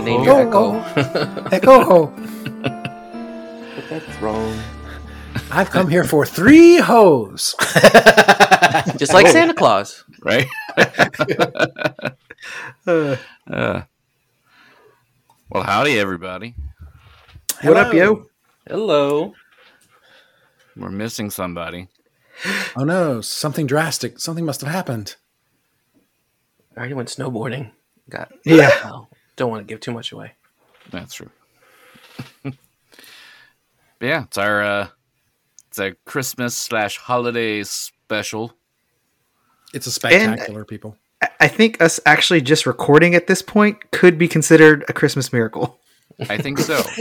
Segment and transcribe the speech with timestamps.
[0.07, 0.79] Name your echo.
[1.51, 2.06] Echo.
[2.62, 4.57] But that's wrong.
[5.51, 7.56] I've come here for three hoes.
[8.97, 10.03] Just like Santa Claus.
[10.23, 10.47] Right?
[12.85, 13.16] Uh,
[13.51, 13.81] Uh,
[15.50, 16.53] well, howdy, everybody.
[17.62, 18.25] what up, yo?
[18.67, 19.34] Hello.
[20.75, 21.88] We're missing somebody.
[22.75, 24.19] Oh no, something drastic.
[24.19, 25.16] Something must have happened.
[26.75, 27.72] I already went snowboarding.
[28.09, 28.69] Got Yeah.
[28.84, 30.34] well, don't want to give too much away.
[30.92, 31.30] That's true.
[32.44, 32.53] but
[34.02, 34.88] yeah, it's our uh,
[35.70, 38.53] it's a Christmas slash holiday special.
[39.74, 40.97] It's a spectacular, people.
[41.22, 45.31] I- I think us actually just recording at this point could be considered a Christmas
[45.34, 45.80] miracle.
[46.30, 46.81] I think so.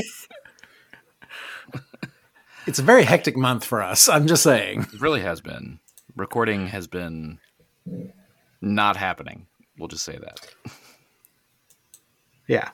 [2.66, 4.08] It's a very hectic month for us.
[4.08, 4.86] I'm just saying.
[4.92, 5.78] it really has been.
[6.16, 7.38] Recording has been
[8.60, 9.46] not happening.
[9.78, 10.40] We'll just say that.
[12.48, 12.70] Yeah.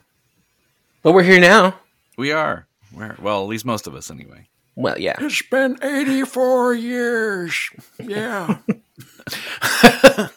[1.03, 1.79] But we're here now.
[2.17, 2.67] We are.
[2.95, 4.49] We're, well, at least most of us, anyway.
[4.77, 5.17] Well, yeah.
[5.21, 7.71] It's been 84 years.
[7.99, 8.59] Yeah.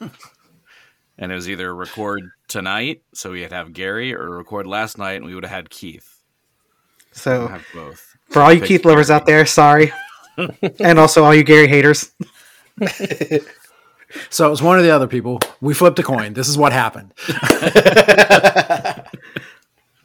[1.17, 5.25] And it was either record tonight, so we'd have Gary, or record last night, and
[5.25, 6.21] we would have had Keith.
[7.13, 8.17] We'll So have both.
[8.29, 9.93] for all you Pick Keith lovers out there, sorry.
[10.79, 12.11] and also all you Gary haters.
[14.29, 15.39] so it was one of the other people.
[15.61, 16.33] We flipped a coin.
[16.33, 17.13] This is what happened.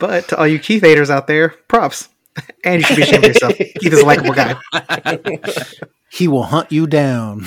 [0.00, 2.08] But to all you Keith haters out there, props.
[2.64, 3.56] And you should be ashamed of yourself.
[3.81, 4.55] Keith is a likable guy.
[6.12, 7.44] He will hunt you down.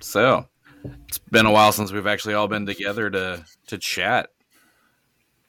[0.00, 0.46] So,
[1.08, 4.30] it's been a while since we've actually all been together to to chat.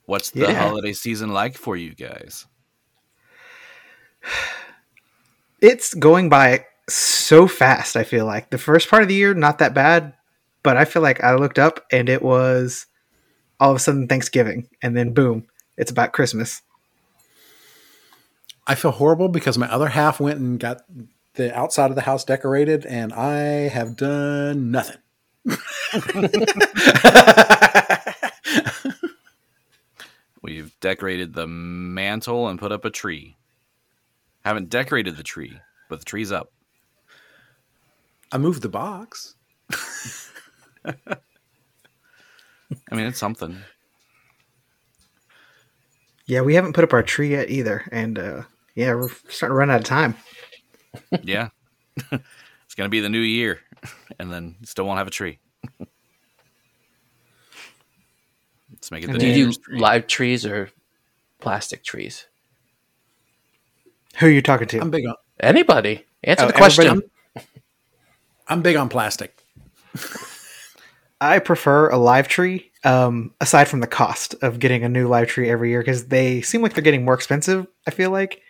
[0.05, 0.53] What's the Yeah.
[0.53, 2.45] holiday season like for you guys?
[5.61, 8.49] It's going by so fast, I feel like.
[8.49, 10.13] The first part of the year, not that bad,
[10.63, 12.85] but I feel like I looked up and it was
[13.59, 15.47] all of a sudden Thanksgiving, and then boom,
[15.77, 16.61] it's about Christmas.
[18.65, 20.81] I feel horrible because my other half went and got
[21.33, 24.97] the outside of the house decorated, and I have done nothing.
[30.41, 33.37] We've decorated the mantle and put up a tree.
[34.45, 35.59] Haven't decorated the tree,
[35.89, 36.51] but the tree's up.
[38.31, 39.35] I moved the box.
[42.91, 43.57] I mean, it's something.
[46.25, 48.43] Yeah, we haven't put up our tree yet either, and uh,
[48.75, 50.15] yeah, we're starting to run out of time.
[51.23, 51.49] Yeah.
[52.11, 53.59] it's going to be the new year,
[54.19, 55.39] and then still won't have a tree.
[58.71, 59.79] Let's make it the Do you do tree.
[59.79, 60.69] live trees or
[61.39, 62.27] plastic trees?
[64.19, 64.79] Who are you talking to?
[64.79, 65.15] I'm big on.
[65.39, 66.05] Anybody?
[66.23, 66.85] Answer Oh, the question.
[66.85, 67.09] everybody-
[68.47, 69.43] I'm big on plastic.
[71.21, 75.27] I prefer a live tree, um, aside from the cost of getting a new live
[75.27, 77.67] tree every year, because they seem like they're getting more expensive.
[77.85, 78.41] I feel like,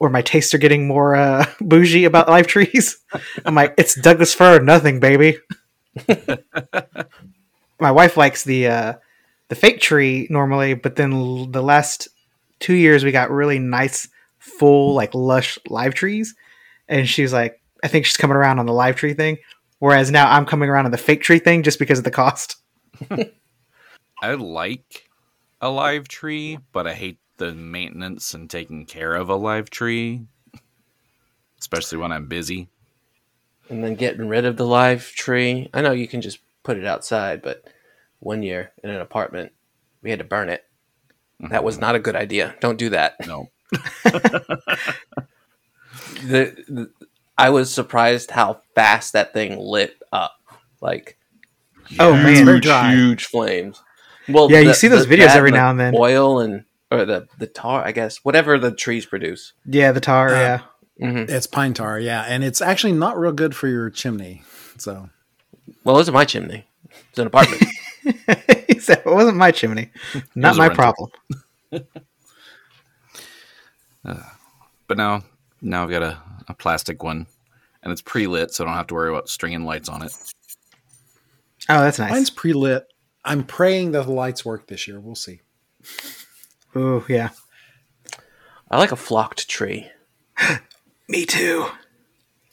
[0.00, 2.98] or my tastes are getting more uh, bougie about live trees.
[3.44, 5.38] I'm like, it's Douglas fir, nothing, baby.
[7.78, 8.92] my wife likes the uh,
[9.48, 12.08] the fake tree normally, but then l- the last
[12.58, 14.08] two years we got really nice,
[14.38, 16.34] full, like lush live trees,
[16.88, 19.38] and she's like, I think she's coming around on the live tree thing.
[19.84, 22.56] Whereas now I'm coming around on the fake tree thing just because of the cost.
[24.22, 25.10] I like
[25.60, 30.22] a live tree, but I hate the maintenance and taking care of a live tree,
[31.60, 32.70] especially when I'm busy.
[33.68, 35.68] and then getting rid of the live tree.
[35.74, 37.68] I know you can just put it outside, but
[38.20, 39.52] one year in an apartment,
[40.00, 40.64] we had to burn it.
[41.50, 41.82] That was mhm.
[41.82, 42.54] not a good idea.
[42.60, 43.16] Don't do that.
[43.26, 43.50] No.
[46.26, 46.90] The, the
[47.36, 50.34] I was surprised how fast that thing lit up.
[50.80, 51.18] Like
[51.98, 52.94] Oh man, dry.
[52.94, 53.82] huge flames.
[54.28, 55.94] Well, Yeah, you see those videos that every now and then.
[55.94, 59.52] Oil and or the the tar, I guess, whatever the trees produce.
[59.66, 60.28] yeah, the tar.
[60.34, 60.60] Uh, yeah,
[61.00, 64.42] hmm It's pine tar, yeah, and it's actually not real good for your chimney.
[64.78, 65.10] So
[65.82, 66.66] Well, it's my chimney.
[67.10, 67.62] It's an apartment.
[68.68, 69.90] he said it wasn't my chimney,
[70.34, 71.10] not my rental.
[71.70, 71.84] problem.
[74.86, 75.22] But now,
[75.64, 76.18] now I've got a,
[76.48, 77.26] a plastic one,
[77.82, 80.12] and it's pre lit, so I don't have to worry about stringing lights on it.
[81.68, 82.10] Oh, that's nice.
[82.10, 82.86] mine's pre lit.
[83.24, 85.00] I'm praying that the lights work this year.
[85.00, 85.40] We'll see.
[86.74, 87.30] Oh yeah.
[88.70, 89.88] I like a flocked tree.
[91.08, 91.66] Me too.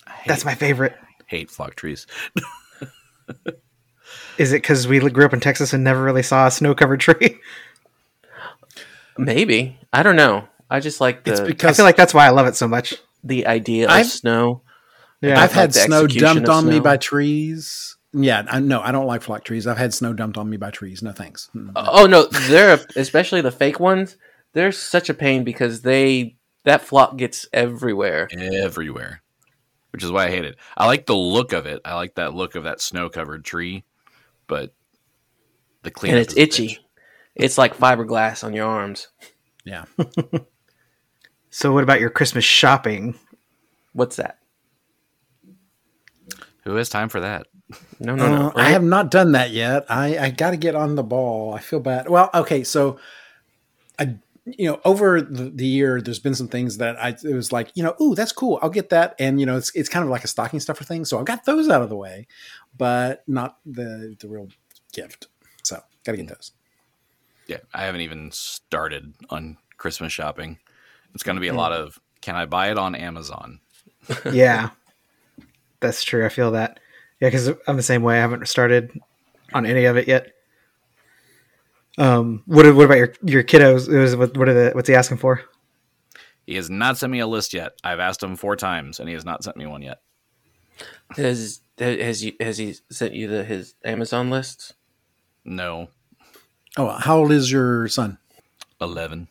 [0.08, 0.96] Hate, That's my favorite.
[1.26, 2.06] hate flock trees.
[4.38, 7.00] Is it because we grew up in Texas and never really saw a snow covered
[7.00, 7.40] tree?
[9.18, 10.48] Maybe I don't know.
[10.72, 12.96] I just like It's because I feel like that's why I love it so much.
[13.24, 14.64] the idea of I've- snow.
[15.22, 17.96] Yeah, I've like had the snow dumped of on me by trees.
[18.12, 19.68] Yeah, I no, I don't like flock trees.
[19.68, 21.04] I've had snow dumped on me by trees.
[21.04, 21.50] No thanks.
[21.56, 21.74] Mm.
[21.76, 24.18] Oh no, they're especially the fake ones.
[24.54, 28.28] They're such a pain because they that flock gets everywhere.
[28.36, 29.22] Everywhere.
[29.92, 30.56] Which is why I hate it.
[30.76, 31.82] I like the look of it.
[31.86, 33.84] I like that look of that snow covered tree,
[34.48, 34.74] but
[35.84, 36.68] the clean and it's is itchy.
[36.70, 36.80] bitch.
[37.36, 39.10] It's like fiberglass on your arms.
[39.66, 39.86] Yeah,
[41.52, 43.20] So, what about your Christmas shopping?
[43.92, 44.40] What's that?
[46.64, 47.48] Who has time for that?
[48.00, 48.48] No, no, no.
[48.48, 49.86] Uh, I have not done that yet.
[49.90, 51.54] I I got to get on the ball.
[51.54, 52.10] I feel bad.
[52.10, 53.00] Well, okay, so
[54.00, 54.16] I
[54.46, 57.72] you know over the, the year there's been some things that I it was like
[57.76, 60.10] you know ooh that's cool I'll get that and you know it's it's kind of
[60.10, 62.28] like a stocking stuffer thing so I've got those out of the way,
[62.78, 64.48] but not the the real
[64.94, 65.28] gift.
[65.64, 66.52] So got to get those.
[67.48, 70.58] Yeah, I haven't even started on Christmas shopping.
[71.14, 73.60] It's going to be a lot of can I buy it on Amazon?
[74.32, 74.70] yeah,
[75.80, 76.26] that's true.
[76.26, 76.80] I feel that.
[77.20, 78.18] Yeah, because I'm the same way.
[78.18, 78.92] I haven't started
[79.54, 80.32] on any of it yet.
[81.98, 83.90] Um, what what about your your kiddos?
[83.90, 85.42] It was what what are the what's he asking for?
[86.48, 87.74] He has not sent me a list yet.
[87.84, 90.02] I've asked him four times, and he has not sent me one yet.
[91.16, 94.74] Has has you has he sent you the his Amazon list?
[95.44, 95.90] No,
[96.78, 98.18] Oh, how old is your son?
[98.80, 99.28] eleven.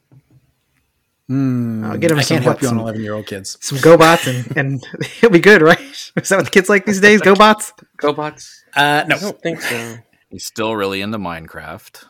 [1.31, 3.27] Hmm, I'll get him I some can't help what, you on some- eleven year old
[3.27, 3.57] kids.
[3.61, 4.87] Some GoBots and and
[5.21, 5.79] he'll be good, right?
[5.81, 7.21] Is that what the kids like these days?
[7.23, 7.71] GoBots?
[7.99, 8.63] GoBots?
[8.75, 9.99] Uh, no, I don't think so.
[10.29, 12.05] He's still really into Minecraft.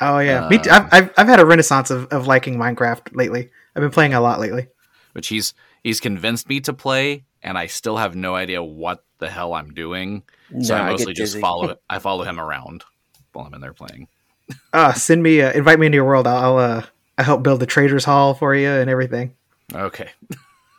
[0.00, 0.70] Oh yeah, me too.
[0.70, 3.50] I've, I've I've had a renaissance of, of liking Minecraft lately.
[3.76, 4.68] I've been playing a lot lately.
[5.12, 5.52] which he's
[5.84, 9.74] he's convinced me to play, and I still have no idea what the hell I'm
[9.74, 10.22] doing.
[10.62, 11.40] So Nah, I I mostly get just dizzy.
[11.42, 12.84] follow I follow him around
[13.34, 14.08] while I'm in there playing.
[14.72, 16.26] Uh, send me, uh, invite me into your world.
[16.26, 16.82] I'll, I'll uh,
[17.20, 19.34] I help build the traders hall for you and everything.
[19.74, 20.08] Okay.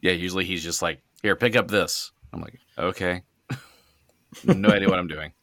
[0.00, 3.22] yeah, usually he's just like, "Here, pick up this." I'm like, "Okay."
[4.44, 5.32] no idea what I'm doing.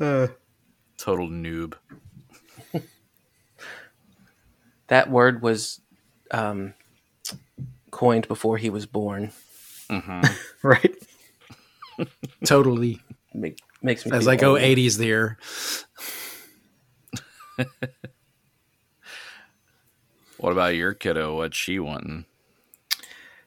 [0.00, 0.28] Uh,
[0.96, 1.74] Total noob.
[4.86, 5.82] That word was
[6.30, 6.72] um,
[7.90, 9.30] coined before he was born.
[9.90, 10.22] hmm
[10.62, 10.96] Right.
[12.46, 12.98] Totally.
[13.34, 14.60] Make, makes me As feel I go old.
[14.60, 15.36] 80s there.
[20.40, 21.36] What about your kiddo?
[21.36, 22.24] What's she wanting?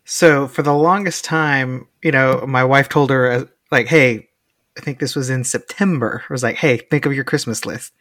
[0.06, 4.30] So for the longest time, you know, my wife told her uh, like, "Hey,
[4.78, 7.94] I think this was in September." I was like, "Hey, think of your Christmas list,"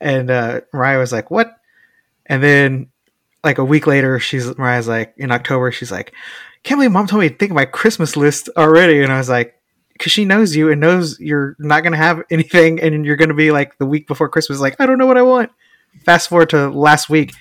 [0.00, 1.56] and uh, Mariah was like, "What?"
[2.24, 2.88] And then
[3.44, 6.14] like a week later, she's Mariah's like, in October, she's like,
[6.62, 9.28] "Can't believe mom told me to think of my Christmas list already," and I was
[9.28, 9.52] like.
[9.92, 13.50] Because she knows you and knows you're not to have anything, and you're to be
[13.50, 15.50] like the week before Christmas, like, I don't know what I want.
[16.04, 17.32] Fast forward to last week,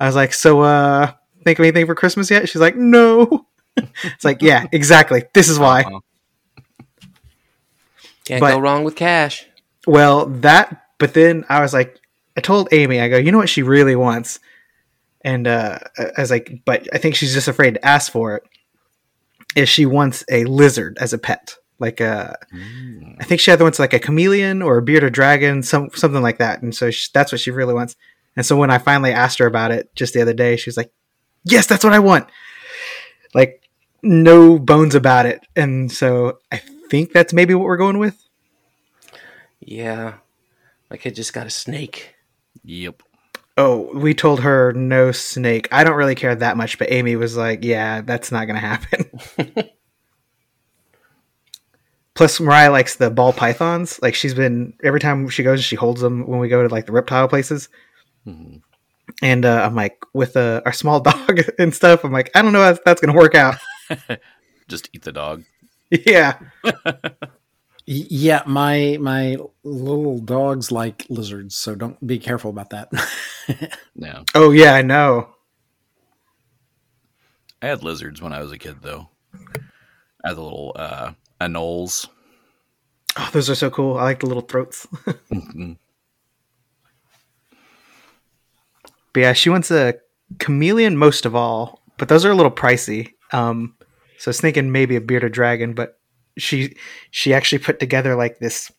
[0.00, 1.12] I was like, So, uh,
[1.44, 2.48] think of anything for Christmas yet?
[2.48, 3.46] She's like, No.
[3.76, 5.24] it's like, yeah, exactly.
[5.34, 5.82] This is why.
[5.82, 6.00] Uh-huh.
[8.24, 9.46] Can't but- go wrong with cash.
[9.86, 12.00] Well, that, but then I was like,
[12.36, 14.40] I told Amy, I go, you know what she really wants?
[15.20, 18.42] And uh, I was like, but I think she's just afraid to ask for it.
[19.54, 21.54] Is she wants a lizard as a pet?
[21.78, 23.16] Like a, Mm.
[23.20, 26.38] I think she either wants like a chameleon or a bearded dragon, some something like
[26.38, 26.62] that.
[26.62, 27.96] And so she, that's what she really wants.
[28.36, 30.76] And so when I finally asked her about it just the other day, she was
[30.76, 30.92] like,
[31.44, 32.28] "Yes, that's what I want."
[33.34, 33.66] Like
[34.02, 35.40] no bones about it.
[35.54, 36.58] And so I
[36.90, 38.22] think that's maybe what we're going with.
[39.60, 40.14] Yeah.
[40.90, 42.14] My kid just got a snake.
[42.64, 43.02] Yep.
[43.58, 45.68] Oh, we told her no snake.
[45.72, 48.66] I don't really care that much, but Amy was like, "Yeah, that's not going to
[48.66, 49.10] happen."
[52.14, 53.98] Plus, Mariah likes the ball pythons.
[54.02, 56.86] Like she's been every time she goes, she holds them when we go to like
[56.86, 57.68] the reptile places.
[58.26, 58.62] Mhm.
[59.22, 62.52] And uh, I'm like, with uh, our small dog and stuff, I'm like, I don't
[62.52, 63.56] know if that's going to work out.
[64.68, 65.44] Just eat the dog.
[65.90, 66.38] yeah,
[67.88, 72.90] Yeah, my my little dogs like lizards, so don't be careful about that.
[73.94, 74.24] No.
[74.34, 75.28] Oh yeah, I know.
[77.62, 79.08] I had lizards when I was a kid, though.
[80.24, 82.08] I had the little uh, anoles.
[83.16, 83.96] Oh, those are so cool.
[83.96, 84.88] I like the little throats.
[85.32, 85.78] Mhm.
[89.16, 89.94] But yeah, she wants a
[90.40, 93.14] chameleon most of all, but those are a little pricey.
[93.32, 93.74] Um,
[94.18, 95.98] so I was thinking maybe a bearded dragon, but
[96.36, 96.76] she
[97.12, 98.70] she actually put together like this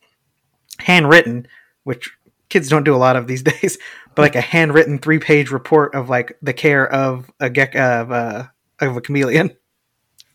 [0.77, 1.47] handwritten,
[1.85, 2.11] which
[2.49, 3.79] kids don't do a lot of these days,
[4.13, 8.11] but like a handwritten three page report of like the care of a gek of
[8.11, 9.57] a of a chameleon.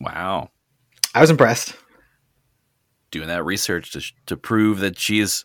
[0.01, 0.51] wow.
[1.15, 1.77] I was impressed.
[3.13, 5.45] Doing that research to, to prove that she is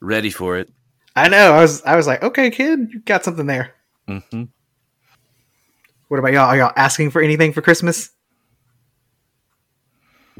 [0.00, 0.70] ready for it.
[1.14, 1.52] I know.
[1.52, 3.74] I was I was like, okay, kid, you got something there.
[4.10, 4.42] Hmm
[6.08, 6.48] What about y'all?
[6.48, 8.10] Are y'all asking for anything for Christmas?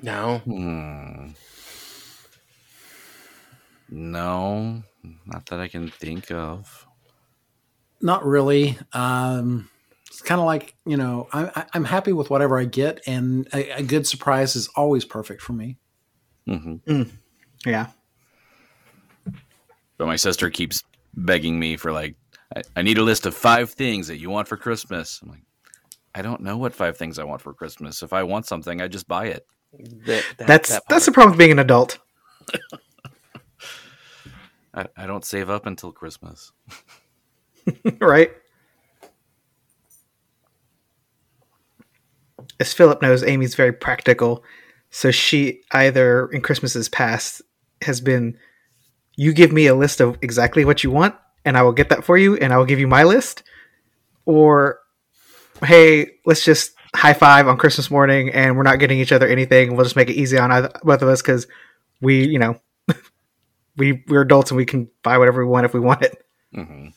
[0.02, 0.38] No.
[0.38, 1.28] Hmm.
[3.88, 4.82] No,
[5.26, 6.86] not that I can think of.
[8.00, 8.78] Not really.
[8.92, 9.68] Um,
[10.06, 13.48] it's kind of like you know, I, I- I'm happy with whatever I get, and
[13.52, 15.76] a, a good surprise is always perfect for me.
[16.46, 16.76] hmm
[17.66, 17.88] Yeah.
[19.98, 20.82] But my sister keeps
[21.14, 22.14] begging me for like,
[22.54, 25.20] I, I need a list of five things that you want for Christmas.
[25.22, 25.42] I'm like,
[26.14, 28.02] I don't know what five things I want for Christmas.
[28.02, 29.46] If I want something, I just buy it.
[30.06, 31.98] That, that- That's that that's the problem with being an adult.
[34.74, 36.52] I, I don't save up until Christmas.
[38.00, 38.30] right?
[42.58, 44.42] As Philip knows, Amy's very practical.
[44.90, 47.42] So she either in Christmases past
[47.82, 48.36] has been
[49.16, 51.14] you give me a list of exactly what you want
[51.44, 53.42] and I will get that for you and I will give you my list
[54.24, 54.80] or
[55.64, 59.76] hey, let's just high five on Christmas morning and we're not getting each other anything.
[59.76, 61.46] We'll just make it easy on either, both of us cuz
[62.00, 62.60] we, you know,
[63.76, 66.24] we we're adults and we can buy whatever we want if we want it.
[66.54, 66.88] hmm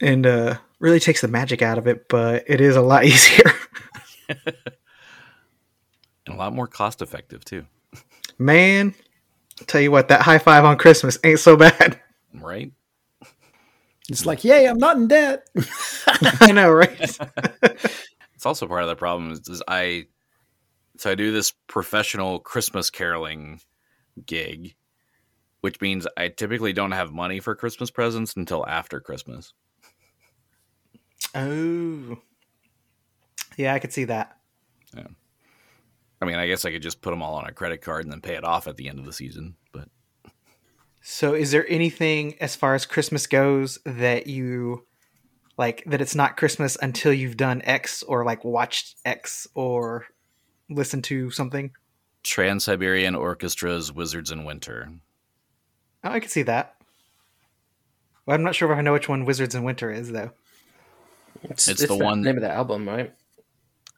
[0.00, 3.52] and uh, really takes the magic out of it, but it is a lot easier.
[6.24, 7.66] And a lot more cost effective too,
[8.38, 8.94] Man,
[9.66, 12.00] tell you what, that high five on Christmas ain't so bad.
[12.34, 12.72] right?
[14.08, 15.46] It's like, yay, I'm not in debt.
[16.06, 17.18] I know, right?
[18.42, 20.06] It's also part of the problem is, is I
[20.96, 23.60] so I do this professional Christmas caroling
[24.26, 24.74] gig,
[25.60, 29.52] which means I typically don't have money for Christmas presents until after Christmas.
[31.36, 32.18] oh,
[33.56, 34.38] yeah, I could see that.
[36.22, 38.12] I mean, I guess I could just put them all on a credit card and
[38.12, 39.88] then pay it off at the end of the season, but
[41.02, 44.86] So, is there anything as far as Christmas goes that you
[45.58, 50.06] like that it's not Christmas until you've done X or like watched X or
[50.70, 51.72] listened to something?
[52.22, 54.92] Trans Siberian Orchestra's Wizards in Winter.
[56.04, 56.76] Oh, I can see that.
[58.26, 60.30] Well, I'm not sure if I know which one Wizards in Winter is though.
[61.42, 63.12] It's, It's the one- name of the album, right?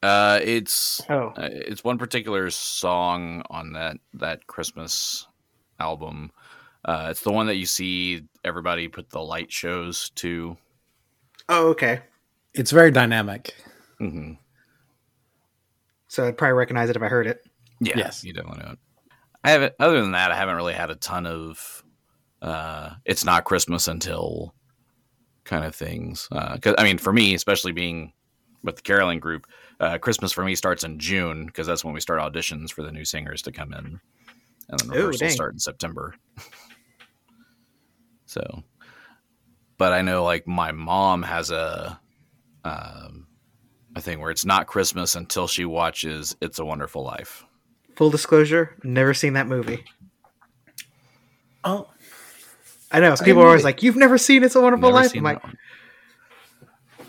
[0.04, 5.26] Uh, it's Oh, uh, it's one particular song on that that Christmas
[5.80, 6.30] album.
[6.84, 10.56] Uh, it's the one that you see everybody put the light shows to.
[11.49, 12.02] oh, okay.
[12.52, 13.54] It's very dynamic.
[13.99, 14.32] hmm
[16.08, 17.40] So I'd probably recognize it if I heard it.
[17.80, 18.23] Yeah, Yes.
[18.25, 18.78] you definitely know it.
[19.42, 19.75] I haven't.
[19.80, 21.82] Other than that, I haven't really had a ton of.
[22.42, 24.54] Uh, it's not Christmas until
[25.44, 26.28] kind of things.
[26.30, 28.12] Because I mean, for me, especially being
[28.62, 29.46] with the caroling group,
[29.81, 32.93] uh, Christmas for me starts in June because that's when we start auditions for the
[32.93, 34.00] new singers to come in,
[34.69, 35.31] and then rehearsals dang.
[35.31, 36.14] start in September.
[38.26, 38.62] so,
[39.78, 41.99] but I know like my mom has a.
[42.66, 43.26] Um,
[43.97, 47.45] a thing where it's not Christmas until she watches "It's a Wonderful Life."
[47.97, 49.85] Full disclosure, never seen that movie.
[51.62, 51.88] Oh,
[52.90, 53.12] I know.
[53.12, 55.19] I people are always admit- like, "You've never seen It's a Wonderful Never Life." seen
[55.21, 55.57] I'm like, one.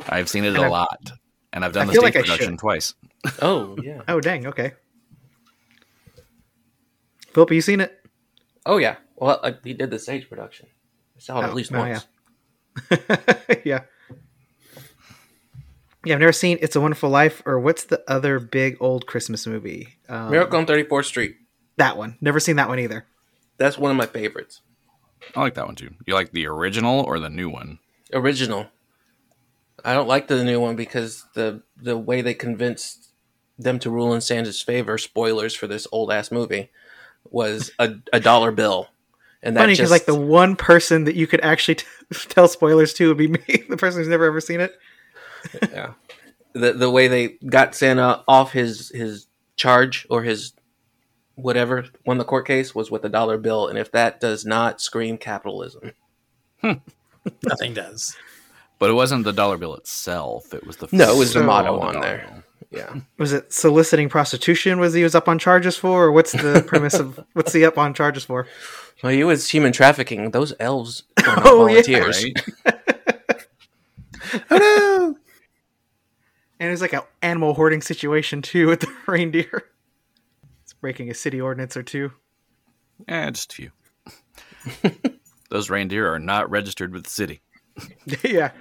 [0.10, 1.12] I've seen it And a I've- lot,
[1.56, 2.94] and I've done I the stage like production twice.
[3.42, 4.02] Oh yeah.
[4.08, 4.74] "Oh, dang, okay."
[7.34, 8.00] Philip, you seen it?
[8.66, 8.98] Oh yeah.
[9.16, 10.68] Well, I, he did the stage production.
[11.18, 12.06] I saw it Oh, at least no, once.
[13.66, 13.82] yeah.
[16.06, 19.48] Yeah, I've never seen It's a Wonderful Life or what's the other big old Christmas
[19.48, 19.98] movie?
[20.08, 21.36] Um, Miracle on 34th Street.
[21.78, 22.18] That one.
[22.22, 23.06] Never seen that one either.
[23.58, 24.62] That's one of my favorites.
[25.36, 25.96] I like that one too.
[26.06, 27.80] You like the original or the new one?
[28.14, 28.68] Original.
[29.86, 33.12] I don't like the new one because the the way they convinced
[33.58, 36.72] them to rule in Santa's favor, spoilers for this old ass movie,
[37.30, 38.90] was a, a dollar bill.
[39.44, 41.86] And that Funny because like the one person that you could actually t-
[42.30, 44.74] tell spoilers to would be me, the person who's never ever seen it.
[45.72, 45.94] yeah.
[46.54, 50.54] The the way they got Santa off his his charge or his
[51.36, 54.82] whatever won the court case was with a dollar bill, and if that does not
[54.82, 55.92] scream capitalism,
[56.62, 56.74] hmm.
[57.44, 58.18] nothing does.
[58.80, 60.54] But it wasn't the dollar bill itself.
[60.54, 62.44] It was the No, it was the motto on dollar there.
[62.72, 62.80] bill.
[62.80, 64.80] yeah, Was it soliciting prostitution?
[64.80, 67.78] Was he was up on charges for, or what's the premise of what's he up
[67.78, 68.48] on charges for?
[69.04, 70.32] well, he was human trafficking.
[70.32, 71.82] Those elves are not Oh, yeah.
[71.84, 72.24] volunteers.
[72.66, 72.76] Right?
[74.52, 75.16] Oh no!
[76.60, 79.64] And it was like an animal hoarding situation too with the reindeer.
[80.64, 82.12] It's breaking a city ordinance or two.
[83.08, 83.72] Eh, just a few.
[85.50, 87.42] Those reindeer are not registered with the city.
[88.24, 88.52] yeah.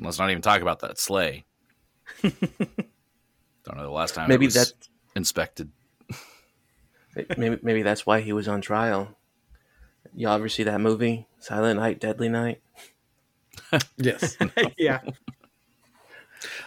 [0.00, 1.44] Let's not even talk about that sleigh.
[2.22, 4.72] Don't know the last time Maybe it was that
[5.16, 5.70] inspected.
[7.36, 9.16] maybe maybe that's why he was on trial.
[10.14, 12.60] Y'all ever see that movie, Silent Night, Deadly Night?
[13.98, 14.36] Yes,
[14.78, 15.00] yeah.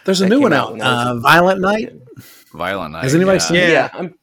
[0.04, 0.72] there's a That new one out out.
[0.72, 1.92] when I was Uh, Violent Night.
[2.52, 3.02] Violent Night.
[3.04, 3.46] Has anybody yeah.
[3.46, 3.70] seen it?
[3.70, 3.88] Yeah.
[3.94, 4.14] I'm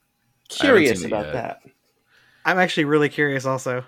[0.47, 1.33] curious seen it about yet.
[1.33, 1.61] that.
[2.45, 3.83] I'm actually really curious also.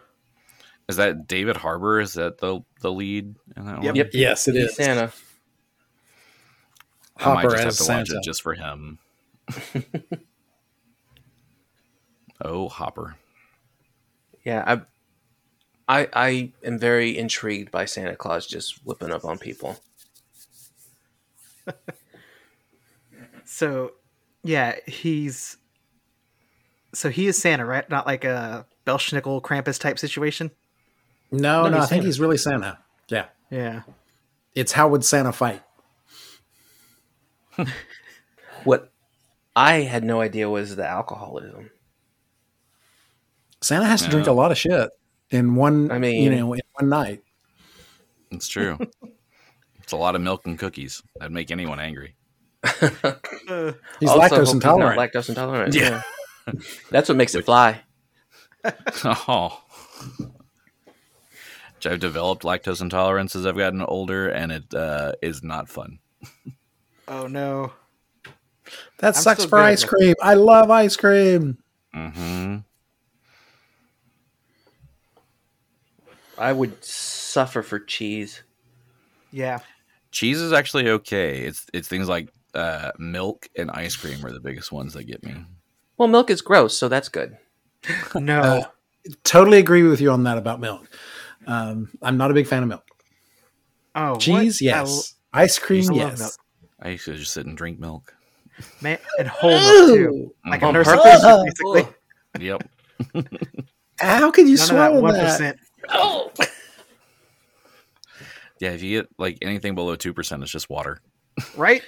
[0.90, 2.00] Is that David Harbour?
[2.00, 3.84] Is that the the lead in that Yep.
[3.84, 3.96] one?
[3.96, 4.10] Yep.
[4.14, 4.76] Yes, it He's is.
[4.76, 5.12] Santa.
[7.18, 8.20] I might Hopper just have as to watch Santa.
[8.20, 8.98] it just for him.
[12.44, 13.16] oh, Hopper.
[14.44, 14.82] Yeah,
[15.88, 19.78] I, I, I am very intrigued by Santa Claus just whipping up on people.
[23.44, 23.92] So,
[24.44, 25.58] yeah, he's
[26.94, 27.88] so he is Santa, right?
[27.90, 30.52] Not like a Belsnickel Krampus type situation.
[31.32, 32.06] No, No, no, I think Santa.
[32.06, 32.80] he's really Santa.
[33.08, 33.82] Yeah, Yeah.
[34.56, 35.62] it's how would Santa fight?
[38.64, 38.92] What
[39.56, 41.72] I had no idea was the alcoholism.
[43.62, 44.90] Santa has to drink a lot of shit
[45.32, 45.90] in one.
[45.92, 47.24] I I mean- mean, you know, in one night.
[48.30, 48.78] It's true.
[49.84, 51.02] it's a lot of milk and cookies.
[51.18, 52.16] That'd make anyone angry.
[52.64, 52.92] He's
[54.10, 54.96] Also lactose intolerant.
[54.98, 55.74] Not lactose intolerant.
[55.76, 56.02] Yeah.
[56.48, 56.54] Yeah.
[56.92, 57.82] That's what makes it fly.
[59.04, 59.60] oh.
[61.82, 65.98] Which I've developed lactose intolerance as I've gotten older, and it uh, is not fun.
[67.08, 67.72] oh no.
[69.00, 70.16] that I'm sucks for ice but- cream.
[70.22, 71.58] I love ice cream.
[71.92, 72.58] hmm
[76.38, 78.44] I would suffer for cheese.
[79.32, 79.62] Yeah.
[80.12, 81.40] Cheese is actually okay.
[81.40, 85.24] It's it's things like uh, milk and ice cream are the biggest ones that get
[85.26, 85.34] me.
[85.98, 87.40] Well, milk is gross, so that's good.
[88.14, 88.66] No.
[89.04, 90.88] Uh, Totally agree with you on that about milk.
[91.48, 92.84] Um, I'm not a big fan of milk.
[93.96, 94.74] oh, Cheese, what?
[94.74, 95.14] I yes.
[95.34, 96.20] Ice cream, I yes.
[96.20, 96.32] milk.
[96.82, 98.14] I used to just sit and drink milk.
[98.82, 100.36] Man, and whole milk too.
[100.46, 101.24] Like a On nurse purpose?
[101.24, 101.96] official, basically.
[102.40, 102.64] Yep.
[104.00, 105.26] How can you None of that swallow one that?
[105.26, 105.60] percent.
[108.60, 111.02] Yeah, if you get like anything below two percent, it's just water.
[111.58, 111.82] Right?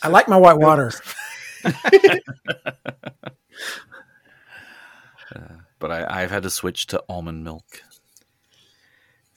[0.00, 0.92] I like my white water.
[5.80, 7.82] But I, I've had to switch to almond milk.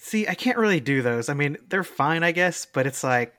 [0.07, 1.27] See, I can't really do those.
[1.27, 3.33] I mean, they're fine, I guess, but it's like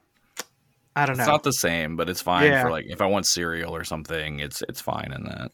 [0.94, 1.22] I don't know.
[1.22, 2.62] It's not the same, but it's fine Yeah.
[2.62, 4.40] for like if I want cereal or something.
[4.40, 5.50] It's it's fine in that.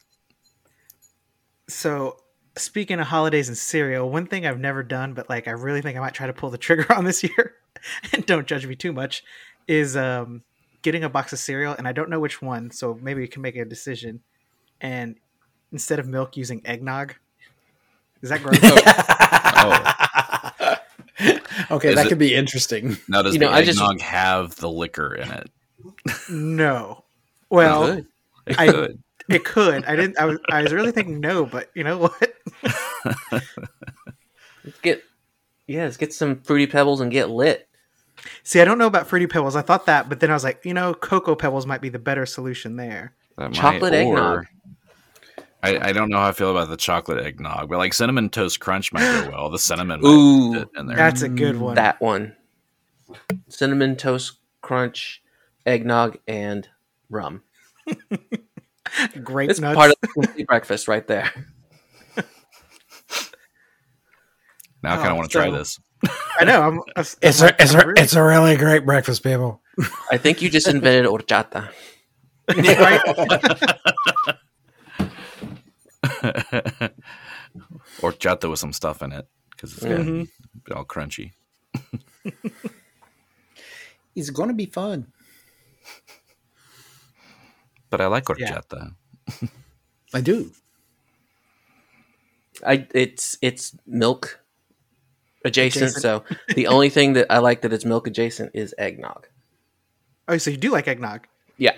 [1.69, 2.17] So,
[2.57, 5.97] speaking of holidays and cereal, one thing I've never done, but like I really think
[5.97, 7.55] I might try to pull the trigger on this year,
[8.13, 9.23] and don't judge me too much,
[9.69, 10.43] is um,
[10.83, 13.41] getting a box of cereal, and I don't know which one, so maybe we can
[13.41, 14.19] make a decision.
[14.81, 15.15] And
[15.71, 17.15] instead of milk, using eggnog.
[18.21, 18.59] Is that gross?
[21.75, 22.97] Okay, Is that it- could be interesting.
[23.09, 25.51] Now does You the know, I just- eggnog have the liquor in it?
[26.31, 27.05] no.
[27.51, 28.07] Well, Good.
[28.47, 29.03] It I- could.
[29.29, 29.85] it could.
[29.85, 30.19] I didn't.
[30.19, 30.39] I was.
[30.51, 32.35] I was really thinking no, but you know what?
[34.65, 35.03] Let's get
[35.67, 37.69] yeah, let's get some fruity pebbles and get lit.
[38.43, 39.57] See, I don't know about fruity pebbles.
[39.57, 41.99] I thought that, but then I was like, you know, cocoa pebbles might be the
[41.99, 43.15] better solution there.
[43.37, 44.47] That might- Chocolate eggnog.
[45.73, 48.29] Or- I, I don't know how I feel about the chocolate eggnog, but like cinnamon
[48.31, 49.51] toast crunch might go well.
[49.51, 50.97] The cinnamon might Ooh, fit in there.
[50.97, 51.75] That's a good mm, one.
[51.77, 52.35] that one.
[53.49, 55.23] Cinnamon toast crunch,
[55.67, 56.69] eggnog, and
[57.11, 57.43] rum.
[59.23, 59.77] Great, It's nuts.
[59.77, 61.31] part of the breakfast right there.
[64.83, 65.79] now I kind of Oh, want to try this.
[66.39, 66.61] I know.
[66.63, 69.61] I'm, I'm It's like, a, it's a, really- it's a really great breakfast, people.
[70.11, 71.71] I think you just invented horchata.
[72.57, 74.37] right?
[78.03, 80.29] or chata with some stuff in it because it's gonna Mhm.
[80.65, 81.33] be all crunchy.
[84.17, 85.13] It's going to be fun.
[87.91, 88.61] But I like Yeah.
[90.13, 90.53] I do.
[92.65, 94.39] I it's it's milk
[95.45, 96.03] adjacent, Adjacent.
[96.03, 99.27] so the only thing that I like that it's milk adjacent is eggnog.
[100.29, 101.27] Oh, so you do like eggnog?
[101.59, 101.77] Yeah.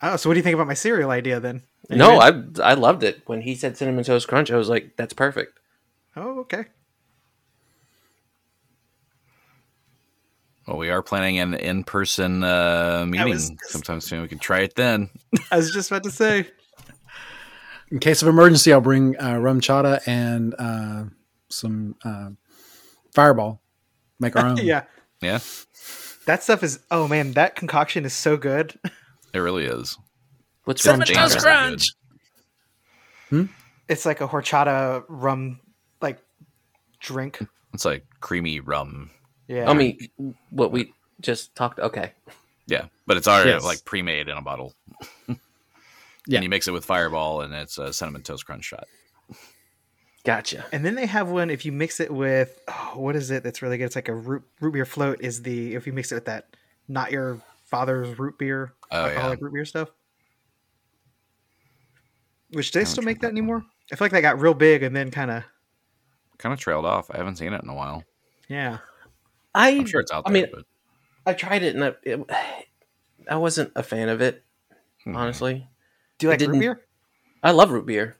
[0.00, 1.62] Oh, so what do you think about my cereal idea then?
[1.90, 2.18] Are No.
[2.20, 3.22] I I loved it.
[3.26, 5.58] When he said cinnamon toast crunch, I was like, that's perfect.
[6.16, 6.64] Oh, okay.
[10.66, 14.20] Well, we are planning an in-person uh, meeting was- sometime soon.
[14.22, 15.08] We can try it then.
[15.50, 16.46] I was just about to say.
[17.90, 21.04] In case of emergency, I'll bring uh, RumChata and uh,
[21.48, 22.30] some uh,
[23.14, 23.62] fireball.
[24.20, 24.58] Make our own.
[24.58, 24.82] yeah,
[25.22, 25.38] Yeah,
[26.26, 26.80] that stuff is.
[26.90, 28.78] Oh man, that concoction is so good.
[29.32, 29.96] it really is.
[30.68, 31.42] What's Cinnamon rum toast chata?
[33.30, 33.48] crunch.
[33.88, 35.60] It's like a horchata rum
[36.02, 36.18] like
[37.00, 37.40] drink.
[37.72, 39.08] It's like creamy rum.
[39.46, 39.70] Yeah.
[39.70, 39.96] I mean,
[40.50, 41.78] what we just talked.
[41.78, 42.12] Okay,
[42.66, 43.64] Yeah, but it's already Yes.
[43.64, 44.74] like pre-made in a bottle.
[46.26, 46.36] Yeah.
[46.36, 48.86] And you mix it with Fireball, and it's a cinnamon toast crunch shot.
[50.24, 50.66] gotcha.
[50.72, 53.62] and then they have one if you mix it with oh, what is it that's
[53.62, 53.86] really good?
[53.86, 55.22] It's like a root, root beer float.
[55.22, 56.54] Is the if you mix it with that
[56.88, 59.34] not your father's root beer Oh, yeah.
[59.40, 59.88] root beer stuff.
[62.52, 63.64] Which do they still make that that anymore?
[63.92, 65.44] I feel like that got real big and then kind of
[66.38, 67.10] Kind of trailed off.
[67.10, 68.04] I haven't seen it in a while.
[68.48, 68.78] yeah.
[69.54, 70.42] I I'm sure it's out I there.
[70.42, 70.64] mean, but
[71.26, 72.20] I tried it and I, it,
[73.30, 74.44] I wasn't a fan of it.
[75.04, 75.16] hmm.
[75.16, 75.66] Honestly,
[76.18, 76.80] Do you like root beer?
[77.42, 78.16] I love root beer.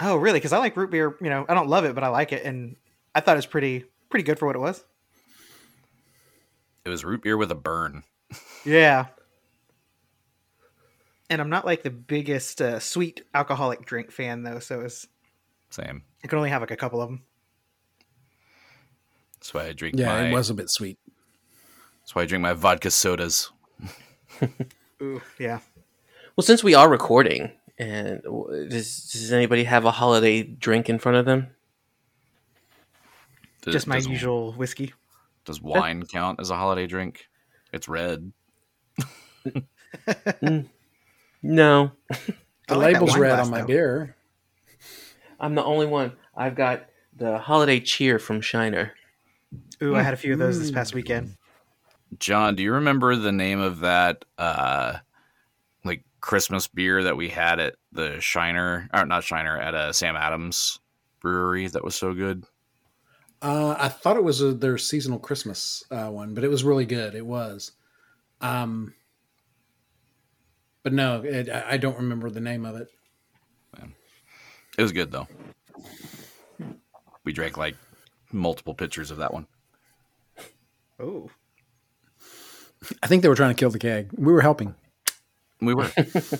[0.00, 0.38] Oh, really?
[0.40, 1.16] Because I like root beer.
[1.20, 2.76] You know, I don't love it, but I like it, and
[3.14, 4.84] I thought it was pretty pretty good for what it was.
[6.84, 8.02] it was root beer with a burn.
[8.64, 9.06] Yeah.
[11.30, 15.06] And I'm not like the biggest uh, sweet alcoholic drink fan though, so it's
[15.70, 16.02] Same.
[16.22, 17.22] I can only have like a couple of them.
[19.34, 19.96] That's why I drink.
[19.98, 20.98] Yeah, my, it was a bit sweet.
[22.02, 23.50] That's why I drink my vodka sodas.
[25.02, 25.60] Ooh, yeah.
[26.36, 28.22] Well, since we are recording, and
[28.70, 31.48] does does anybody have a holiday drink in front of them?
[33.62, 34.92] Does, Just my does- usual whiskey.
[35.44, 37.28] Does wine count as a holiday drink?
[37.72, 38.32] It's red.
[41.46, 41.92] No,
[42.68, 43.66] The like label's red on my though.
[43.66, 44.16] beer.
[45.38, 46.12] I'm the only one.
[46.34, 48.94] I've got the holiday cheer from Shiner.
[49.82, 50.74] Ooh, I had a few of those this Mm.
[50.74, 51.36] past weekend.
[52.18, 54.98] John, do you remember the name of that uh
[55.84, 60.16] like Christmas beer that we had at the Shiner or not Shiner at a Sam
[60.16, 60.78] Adams
[61.20, 62.44] brewery that was so good?
[63.42, 66.86] Uh, I thought it was a, their seasonal Christmas uh, one, but it was really
[66.86, 67.14] good.
[67.14, 67.72] It was.
[68.40, 68.94] Um,
[70.84, 72.88] but no, it, I I don't remember the name of it.
[74.76, 75.28] It was good though.
[77.24, 77.76] We drank like
[78.32, 79.46] multiple pitchers of that one.
[80.98, 81.30] Oh.
[83.02, 84.10] I think they were trying to kill the keg.
[84.12, 84.74] We were helping.
[85.60, 85.90] We were.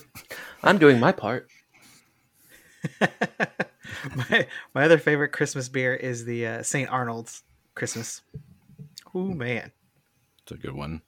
[0.62, 1.48] I'm doing my part.
[3.00, 6.90] my my other favorite Christmas beer is the uh, St.
[6.90, 8.20] Arnold's Christmas.
[9.14, 9.72] Oh, man.
[10.42, 11.00] It's a good one.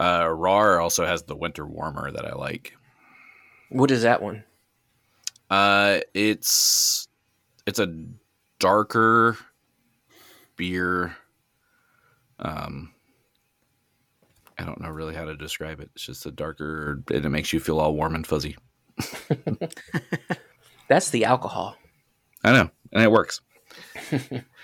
[0.00, 2.72] Uh RAR also has the winter warmer that I like.
[3.68, 4.44] What is that one?
[5.50, 7.06] Uh it's
[7.66, 7.94] it's a
[8.58, 9.36] darker
[10.56, 11.14] beer.
[12.38, 12.94] Um
[14.58, 15.90] I don't know really how to describe it.
[15.94, 18.56] It's just a darker, and it makes you feel all warm and fuzzy.
[20.88, 21.76] That's the alcohol.
[22.44, 23.40] I know, and it works.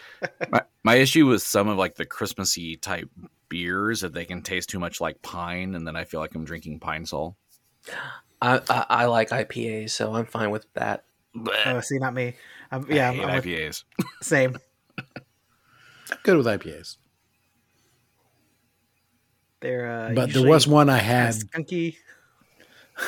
[0.50, 3.11] my, my issue with some of like the Christmassy type
[3.48, 6.44] beers that they can taste too much like pine, and then I feel like I'm
[6.44, 7.37] drinking pine sol.
[8.42, 11.05] I, I I like IPAs, so I'm fine with that.
[11.66, 12.35] Oh, see, not me.
[12.70, 13.85] Um, I yeah, I'm, I'm with- IPAs.
[14.22, 14.57] same.
[14.98, 16.96] I'm good with IPAs.
[19.61, 21.35] They're uh, but there was one I had.
[21.35, 21.96] skunky.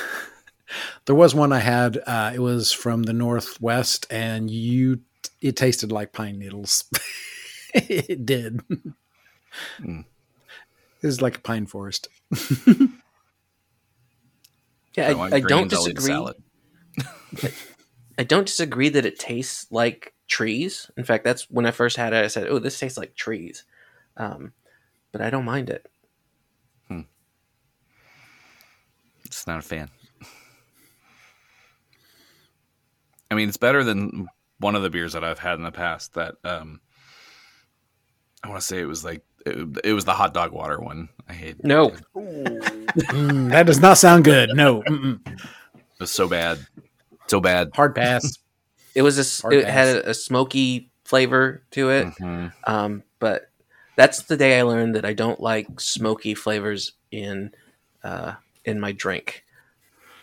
[1.07, 1.97] There was one I had.
[2.07, 5.01] Uh, it was from the northwest, and you.
[5.41, 6.85] It tasted like pine needles.
[7.75, 8.61] it did.
[9.81, 10.05] Mm.
[11.03, 12.09] It was like a pine forest.
[14.97, 16.07] Yeah, I I, I don't greens, I'll disagree.
[16.07, 16.37] salad.
[18.19, 20.91] I don't disagree that it tastes like trees.
[20.97, 22.25] In fact, that's when I first had it.
[22.25, 23.63] I said, "Oh, this tastes like trees,"
[24.17, 24.55] um,
[25.13, 25.89] but I don't mind it.
[29.29, 29.91] It's not a fan.
[33.31, 34.27] I mean, it's better than
[34.61, 36.15] one of the beers that I've had in the past.
[36.15, 36.81] That um,
[38.43, 41.09] I want to say it was like it, it was the hot dog water one.
[41.29, 41.63] I hate.
[41.65, 44.51] No, Mm, that does not sound good.
[44.55, 44.83] No.
[44.89, 45.21] Mm-mm.
[45.27, 46.59] It was so bad,
[47.27, 47.71] so bad.
[47.75, 48.39] Hard pass.
[48.95, 49.73] it was a Hard it pass.
[49.73, 52.07] had a, a smoky flavor to it.
[52.21, 52.53] Mhm.
[52.65, 53.51] Um, but
[53.97, 57.53] that's the day I learned that I don't like smoky flavors in
[58.05, 59.45] uh, in my drink.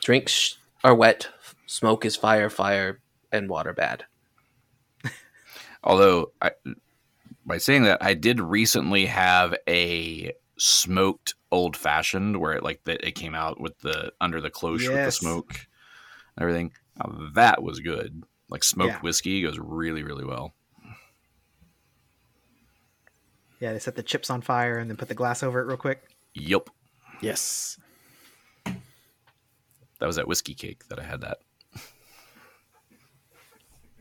[0.02, 1.28] Drinks are wet,
[1.66, 3.00] smoke is fire, fire
[3.32, 4.06] and water bad.
[5.86, 6.52] Although, I,
[7.46, 13.06] by saying that, I did recently have a smoked old fashioned where it like that
[13.06, 16.72] it came out with the under the cloche with the smoke and everything.
[16.98, 18.24] Now, that was good.
[18.50, 19.00] Like smoked Yeah.
[19.02, 20.54] whiskey goes really, really well.
[23.60, 25.78] Yeah, they set the chips on fire and then put the glass over it real
[25.78, 26.04] quick.
[26.34, 26.70] Yep.
[27.22, 27.78] yes.
[28.66, 31.38] That was that Whiskey Cake that I had that.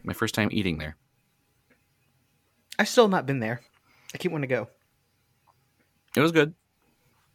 [0.02, 0.96] My first time eating there.
[2.78, 3.60] I've still not been there.
[4.14, 4.68] I keep wanting to go.
[6.16, 6.54] It was good.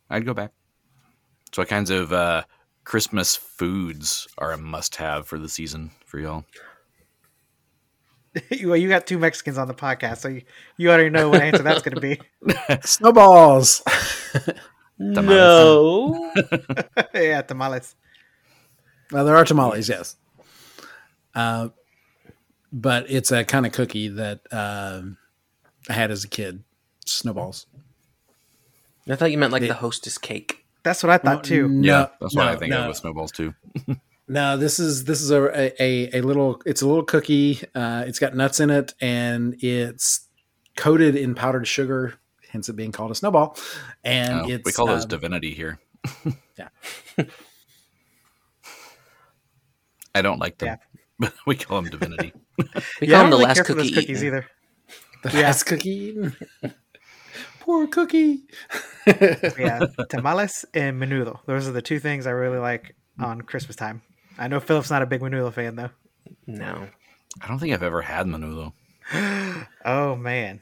[0.09, 0.51] I'd go back.
[1.53, 2.43] So, what kinds of uh,
[2.83, 6.45] Christmas foods are a must have for the season for y'all?
[8.63, 10.43] well, you got two Mexicans on the podcast, so you,
[10.77, 12.19] you already know what answer that's going to be.
[12.81, 13.83] Snowballs.
[15.01, 16.29] No.
[17.13, 17.95] yeah, tamales.
[19.13, 20.17] well, there are tamales, yes.
[21.33, 21.69] Uh,
[22.73, 25.17] but it's a kind of cookie that um
[25.89, 26.63] I had as a kid.
[27.05, 27.65] Snowballs.
[29.09, 29.69] I thought you meant like Yeah.
[29.69, 30.65] the hostess cake.
[30.83, 31.67] That's what I thought too.
[31.67, 32.83] No, That's what I think no.
[32.83, 33.53] of with snowballs too.
[34.31, 36.61] No, this is this is a a, a little.
[36.63, 37.61] It's a little cookie.
[37.73, 40.27] Uh, it's got nuts in it, and it's
[40.77, 42.13] coated in powdered sugar.
[42.51, 43.57] Hence, it being called a snowball.
[44.03, 45.79] And Oh, it's we call those um, divinity here.
[46.59, 46.67] Yeah.
[50.13, 50.75] I don't like them, Yeah.
[51.19, 52.33] but we call them divinity.
[52.57, 54.25] We yeah, call I them don't the really last cookie cookies eaten.
[54.27, 54.47] either.
[55.23, 55.41] The yeah.
[55.41, 56.17] last cookie.
[57.59, 58.43] Poor cookie.
[59.57, 61.39] Yeah, tamales and menudo.
[61.47, 64.03] Those are the two things I really like on Christmas time.
[64.37, 65.89] I know Philip's not a big menudo fan though.
[66.45, 66.87] No.
[67.41, 68.73] I don't think I've ever had menudo.
[69.83, 70.61] Oh man,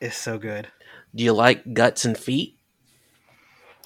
[0.00, 0.68] it's so good.
[1.14, 2.58] Do you like guts and feet?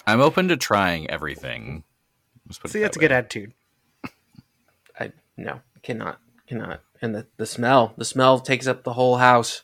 [0.06, 1.84] I'm open to trying everything.
[2.46, 3.52] Let's put it See, that that's a good attitude.
[4.98, 6.80] I no, cannot, cannot.
[7.00, 9.62] And the, the smell, the smell takes up the whole house.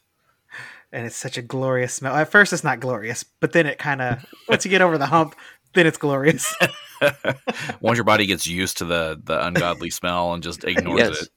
[0.93, 2.15] And it's such a glorious smell.
[2.17, 5.07] At first, it's not glorious, but then it kind of once you get over the
[5.07, 5.35] hump,
[5.75, 6.55] then it's glorious.
[7.81, 11.23] Once your body gets used to the the ungodly smell and just ignores Yes.
[11.23, 11.29] it.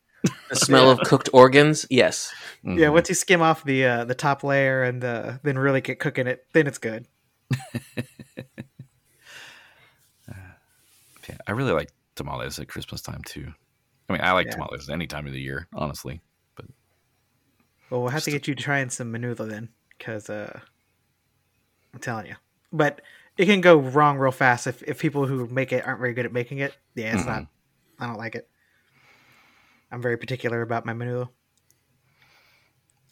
[0.50, 1.86] The smell of cooked organs.
[1.90, 2.34] Yes.
[2.64, 2.94] yeah, Mhm.
[2.94, 6.28] once you skim off the uh, the top layer and uh, then really get cooking
[6.28, 7.08] it, then it's good.
[11.30, 13.54] Yeah, I really like tamales at Christmas time too.
[14.10, 14.54] I mean, I like Yeah.
[14.54, 16.22] tamales any time of the year, honestly.
[17.90, 20.60] Well, we'll have to get you trying some menudo then, because uh,
[21.94, 22.36] I'm telling you.
[22.72, 23.02] But
[23.38, 26.26] it can go wrong real fast if, if people who make it aren't very good
[26.26, 26.76] at making it.
[26.96, 27.46] Yeah, it's not.
[28.00, 28.48] I don't like it.
[29.92, 31.30] I'm very particular about my menudo.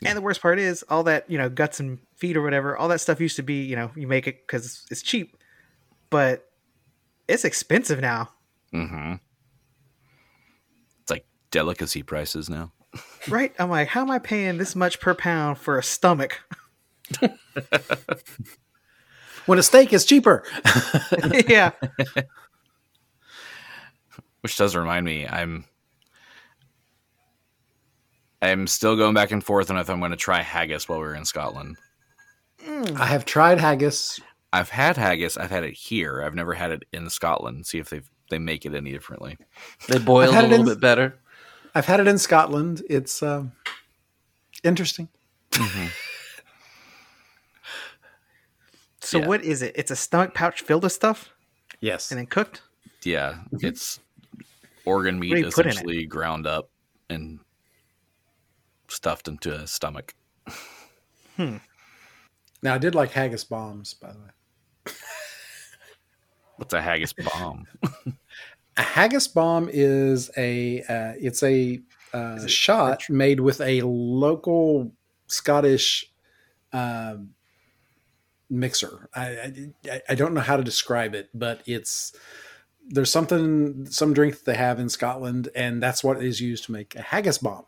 [0.04, 2.76] And the worst part is all that you know guts and feet or whatever.
[2.76, 5.38] All that stuff used to be you know you make it because it's cheap,
[6.10, 6.50] but
[7.28, 8.30] it's expensive now.
[8.74, 9.14] Mm-hmm.
[11.02, 12.72] It's like delicacy prices now.
[13.28, 13.54] Right?
[13.60, 16.42] I'm like, how am I paying this much per pound for a stomach?
[19.46, 20.44] when a steak is cheaper.
[21.48, 21.72] yeah.
[24.42, 25.66] Which does remind me, I'm
[28.42, 31.14] I'm still going back and forth on if I'm going to try haggis while we're
[31.14, 31.78] in Scotland.
[32.66, 32.98] Mm.
[32.98, 34.20] I have tried haggis.
[34.52, 35.38] I've had haggis.
[35.38, 36.24] I've had it here.
[36.24, 37.68] I've never had it in Scotland.
[37.68, 39.38] See if they they make it any differently.
[39.88, 41.20] They boil it a little in- bit better.
[41.74, 42.84] I've had it in Scotland.
[42.90, 43.52] It's um,
[44.64, 45.10] interesting.
[49.04, 49.28] So Yeah.
[49.28, 49.74] what is it?
[49.76, 51.34] It's a stomach pouch filled with stuff
[51.82, 52.12] Yes.
[52.12, 52.62] and then cooked.
[53.04, 54.00] Yeah, it's
[54.86, 55.74] organ meat What do you put in it?
[55.74, 56.70] essentially ground up
[57.10, 57.40] and
[58.88, 60.14] stuffed into a stomach.
[61.38, 61.58] Hmm.
[62.62, 64.94] Now I did like haggis bombs, by the way.
[66.58, 67.66] What's a haggis bomb?
[68.78, 71.82] A haggis bomb is a uh, it's a
[72.14, 74.94] uh, shot made with a local
[75.28, 76.06] Scottish
[76.74, 77.32] um,
[78.50, 79.10] mixer.
[79.16, 79.54] I,
[79.86, 82.14] I I don't know how to describe it, but it's
[82.88, 86.72] there's something some drink that they have in Scotland, and that's what is used to
[86.72, 87.66] make a haggis bomb.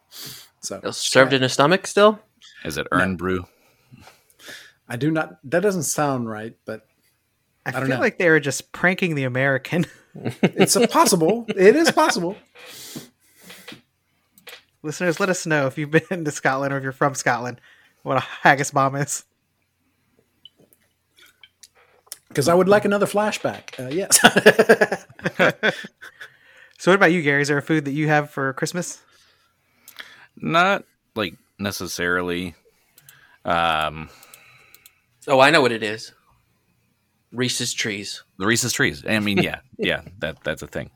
[0.62, 2.20] So It's served in a stomach still.
[2.64, 3.46] Is it Irn-Bru?
[4.88, 5.38] I do not.
[5.50, 6.86] That doesn't sound right, but
[7.66, 8.00] I, don't feel know.
[8.00, 9.86] like they were just pranking the American.
[10.42, 11.46] it's a possible.
[11.48, 12.36] it is possible.
[14.82, 17.62] Listeners, let us know if you've been to Scotland or if you're from Scotland,
[18.04, 19.24] what a haggis bomb is.
[22.28, 23.80] Because I would like another flashback.
[23.80, 25.74] Uh, yes.
[26.84, 27.42] So what about you, Gary?
[27.42, 29.02] Is there a food that you have for Christmas?
[30.36, 30.84] Not
[31.16, 32.56] like necessarily.
[33.46, 34.10] Um,
[35.30, 36.12] Oh, I know what it is.
[37.34, 38.24] Reese's trees.
[38.38, 39.04] the Reese's trees.
[39.06, 40.90] I mean, yeah, yeah, that that's a thing.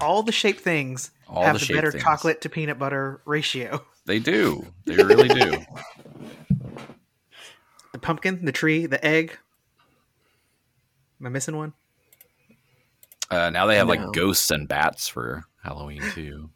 [0.00, 2.02] All the shaped things All have the the, better things.
[2.02, 3.84] chocolate to peanut butter ratio.
[4.06, 4.66] They do.
[4.86, 5.58] They really do.
[7.92, 9.36] The pumpkin, the tree, the egg.
[11.20, 11.74] Am I missing one?
[13.30, 16.50] Uh, now they have like ghosts and bats for Halloween too.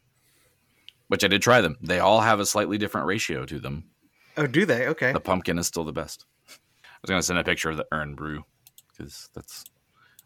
[1.08, 1.76] Which I did try them.
[1.82, 3.84] They all have a slightly different ratio to them.
[4.36, 4.88] Oh, do they?
[4.88, 5.12] Okay.
[5.12, 6.24] The pumpkin is still the best.
[6.48, 6.52] I
[7.02, 8.42] was gonna send a picture of the Irn-Bru
[8.96, 9.64] because that's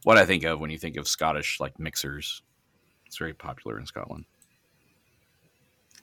[0.02, 2.42] what I think of when you think of Scottish like mixers.
[3.06, 4.24] It's very popular in Scotland.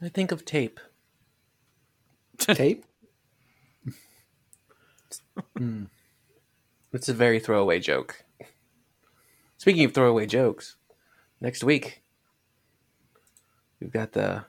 [0.01, 0.79] I think of tape.
[2.37, 2.85] Tape.
[5.57, 5.85] Hmm.
[6.93, 8.23] It's a very throwaway joke.
[9.57, 10.77] Speaking of throwaway jokes,
[11.41, 12.03] next week
[13.81, 14.45] we've got the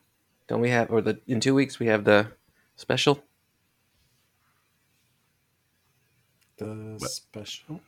[0.47, 2.29] don't we have or the in two weeks we have the
[2.77, 3.21] special.
[6.59, 7.81] The special.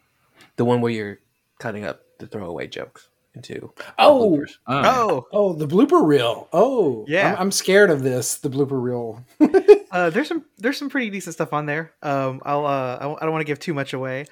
[0.57, 1.19] The one where you're
[1.59, 4.53] cutting up the throwaway jokes into Oh, bloopers.
[4.67, 6.49] Oh, oh, the blooper reel.
[6.53, 7.33] Oh, Yeah.
[7.35, 8.37] I'm, I'm scared of this.
[8.39, 9.25] The blooper reel.
[9.93, 11.93] uh, there's some there's some pretty decent stuff on there.
[12.03, 14.27] Um, I'll uh, I I don't want to give too much away,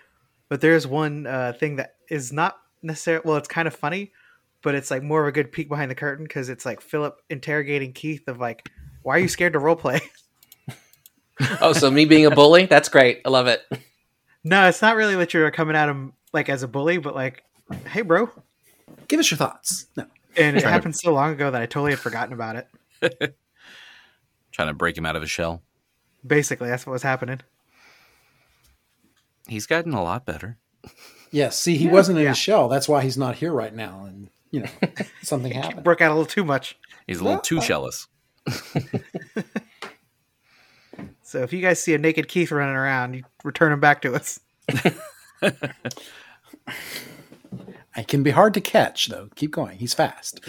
[0.49, 4.12] but there's one uh, thing that is not necessarily well, it's kind of funny,
[4.62, 7.21] but it's like more of a good peek behind the curtain because it's like Philip
[7.31, 8.69] interrogating Keith of like,
[9.03, 10.01] why are you scared to role play?
[11.61, 12.66] oh, so me being a bully?
[12.66, 13.21] That's great.
[13.25, 13.62] I love it.
[14.46, 17.42] No, it's not really that you're coming at him like as a bully, but like,
[17.88, 18.30] hey, bro.
[19.09, 19.87] Give us your thoughts.
[19.96, 20.04] No.
[20.37, 22.68] And it Trying to- happened so long ago that I totally had forgotten about it.
[24.52, 25.62] Trying to break him out of his shell.
[26.26, 27.40] Basically, that's what was happening.
[29.48, 30.59] He's gotten a lot better.
[31.30, 31.59] Yes.
[31.59, 32.30] See, he wasn't in Yeah.
[32.30, 32.68] his shell.
[32.68, 34.04] That's why he's not here right now.
[34.06, 34.68] And you know,
[35.22, 35.85] something happened.
[35.85, 36.78] Broke out a little too much.
[37.06, 38.06] He's a little too jealous.
[41.37, 44.14] So if you guys see a naked Keith running around, you return him back to
[44.14, 44.40] us.
[47.94, 49.29] It can be hard to catch, though.
[49.37, 49.77] Keep going.
[49.79, 50.40] He's fast.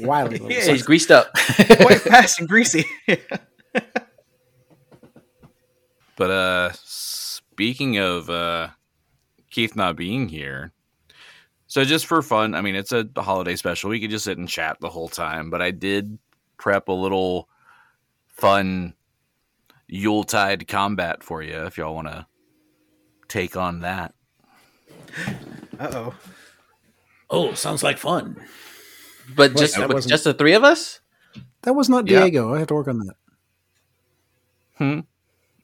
[0.00, 0.86] Wily little Yeah, So he's sucker.
[0.86, 1.32] greased up.
[1.80, 2.84] Quite fast and greasy.
[6.16, 8.68] But uh speaking of uh
[9.50, 10.72] Keith not being here.
[11.66, 13.90] So just for fun, I mean it's a holiday special.
[13.90, 16.18] We could just sit and chat the whole time, but I did
[16.58, 17.48] prep a little
[18.28, 18.94] fun
[19.90, 22.26] Yuletide combat for you if y'all want to
[23.28, 24.14] take on that.
[25.78, 26.14] Uh oh.
[27.30, 28.36] Oh, sounds like fun.
[29.34, 31.00] But Wait, just that with just the three of us?
[31.62, 32.20] That was not Yeah.
[32.24, 32.54] Diego.
[32.54, 33.14] I have to work on that.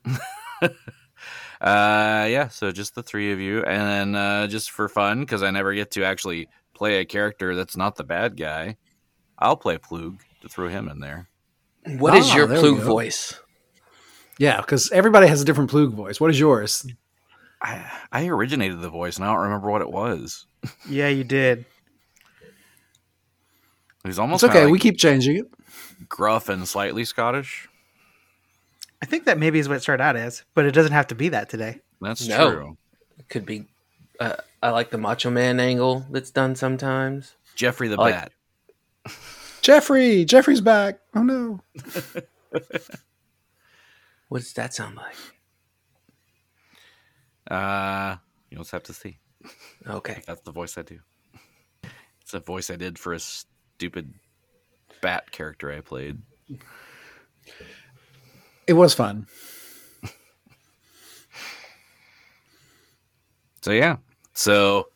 [1.59, 5.43] Uh yeah, so just the three of you and then uh just for fun cuz
[5.43, 8.77] I never get to actually play a character that's not the bad guy.
[9.39, 11.31] I'll play Plug to throw him in there.
[11.99, 12.85] What is Ah, your there we Plug go.
[12.85, 13.41] voice?
[14.39, 16.21] Yeah, because everybody has a different Plug voice.
[16.21, 16.87] What is yours?
[17.63, 20.47] I I originated the voice and I don't remember what it was.
[20.89, 21.65] Yeah, you did.
[24.05, 24.61] He's almost It's okay.
[24.61, 25.47] kinda, we keep changing it.
[26.09, 27.69] gruff and slightly Scottish.
[29.03, 31.15] I think that maybe is what it started out as, but it doesn't have to
[31.15, 31.81] be that today.
[32.01, 32.51] That's No.
[32.51, 32.77] true.
[33.29, 33.67] Could be.
[34.21, 37.35] Uh, I like the Macho Man angle that's done sometimes.
[37.55, 38.33] Jeffrey the I like- Bat.
[39.63, 41.01] Jeffrey, Jeffrey's back.
[41.15, 41.61] Oh no.
[44.29, 45.15] What does that sound like?
[47.49, 48.17] Uh,
[48.51, 49.19] You'll just have to see.
[49.87, 50.23] Okay.
[50.27, 50.99] That's the voice I do.
[52.21, 54.13] It's a voice I did for a stupid
[55.01, 56.21] bat character I played.
[58.67, 59.27] It was fun.
[63.63, 63.97] So yeah.
[64.33, 64.91] So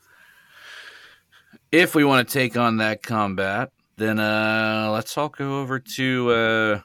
[1.73, 6.31] if we want to take on that combat, then uh let's all go over to
[6.31, 6.81] uh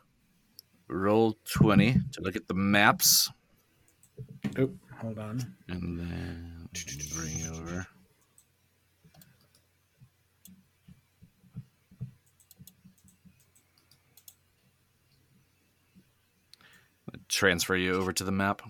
[0.90, 3.30] Roll20 to look at the maps
[4.58, 4.70] Oh,
[5.00, 5.56] hold on.
[5.68, 6.70] and then
[7.16, 7.88] bring over
[17.28, 18.62] transfer you over to the map.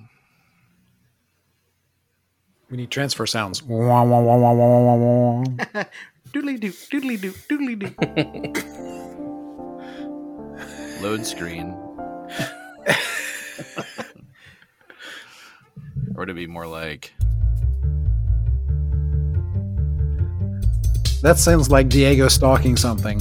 [2.70, 3.61] We need transfer sounds.
[3.61, 5.43] Wah, wah, wah, wah, wah, wah, wah,
[5.74, 5.84] wah.
[6.34, 7.93] Doodly doo, doodly doo, doodly doo.
[11.03, 11.85] load screen.
[16.16, 17.14] Or to be more like
[21.22, 23.20] That sounds like Diego stalking something.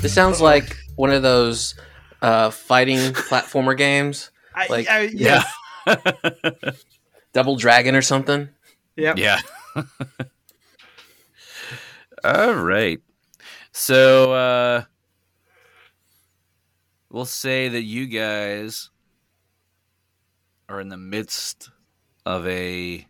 [0.00, 1.74] This sounds like one of those
[2.22, 5.42] uh, fighting platformer games, I, Like, I, yeah.
[7.34, 8.48] Double Dragon or something.
[8.96, 9.18] Yep.
[9.18, 9.40] yeah.
[12.24, 13.00] All right.
[13.72, 14.84] So uh
[17.10, 18.88] we'll say that you guys
[20.68, 21.70] are in the midst
[22.26, 23.06] of a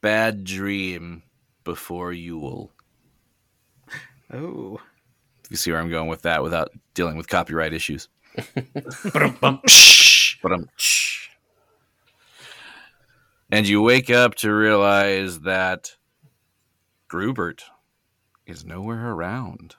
[0.00, 1.22] bad dream
[1.64, 2.70] before Yule.
[4.32, 4.78] Oh.
[5.50, 8.08] You see where I'm going with that without dealing with copyright issues.
[10.40, 10.68] But I'm
[13.50, 15.96] and you wake up to realize that
[17.08, 17.64] Grubert
[18.46, 19.76] is nowhere around.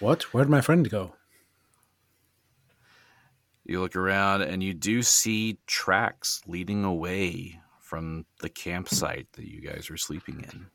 [0.00, 0.34] What?
[0.34, 1.14] Where'd my friend go?
[3.64, 9.60] You look around and you do see tracks leading away from the campsite that you
[9.60, 10.66] guys are sleeping in.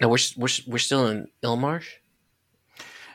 [0.00, 1.86] No, we're we're we're still in Ilmarsh.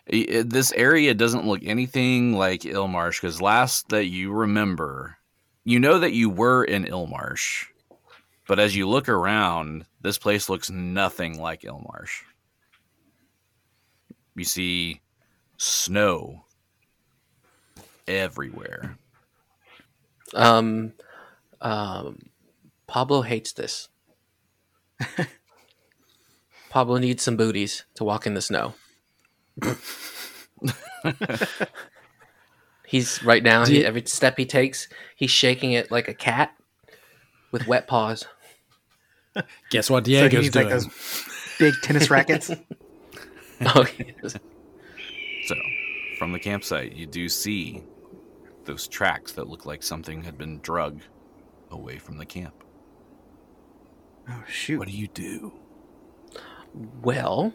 [0.09, 5.17] This area doesn't look anything like Ilmarsh because last that you remember,
[5.65, 7.65] you know that you were in Ilmarsh,
[8.47, 12.21] but as you look around, this place looks nothing like Ilmarsh.
[14.35, 15.01] You see
[15.57, 16.45] snow
[18.07, 18.97] everywhere.
[20.33, 20.93] Um,
[21.61, 22.29] um,
[22.87, 23.89] Pablo hates this.
[26.69, 28.73] Pablo needs some booties to walk in the snow.
[32.85, 33.65] he's right now.
[33.65, 36.55] He, every step he takes, he's shaking it like a cat
[37.51, 38.25] with wet paws.
[39.69, 40.69] Guess what So he Diego's needs doing?
[40.69, 40.87] like those
[41.59, 42.51] big tennis rackets.
[43.59, 44.35] Oh, yes.
[45.47, 45.55] So,
[46.19, 47.81] from the campsite, you do see
[48.65, 50.99] those tracks that look like something had been drug
[51.71, 52.65] away from the camp.
[54.27, 54.77] oh shoot.
[54.77, 55.53] What do you do?
[57.01, 57.53] Well,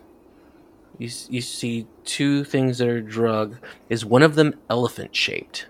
[0.97, 3.59] you you see two things that are drug.
[3.90, 5.66] Is one of them elephant shaped?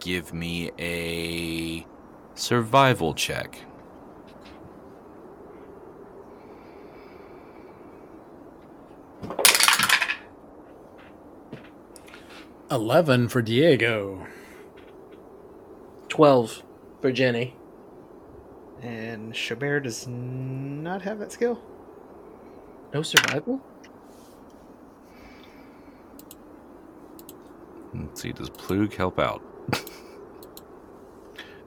[0.00, 1.86] Give me a
[2.34, 3.58] survival check.
[12.74, 14.26] Eleven for Diego.
[16.08, 16.64] Twelve
[17.00, 17.54] for Jenny.
[18.82, 21.62] And Chaubert does not have that skill.
[22.92, 23.62] No survival.
[27.94, 29.40] Let's see, does Plug help out?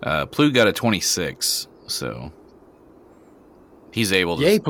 [0.03, 2.33] uh, Plug got a 26, so
[3.93, 4.43] he's able to.
[4.43, 4.63] Yay, to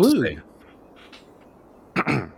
[1.95, 2.31] Plug.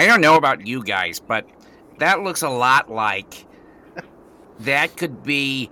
[0.00, 0.04] stay.
[0.04, 1.48] I don't know about you guys, but
[1.98, 3.46] that looks a lot like
[4.60, 5.70] that could be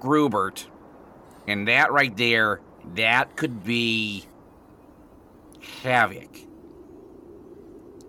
[0.00, 0.66] Grubert,
[1.46, 2.60] and that right there,
[2.94, 4.24] that could be
[5.82, 6.38] Havoc.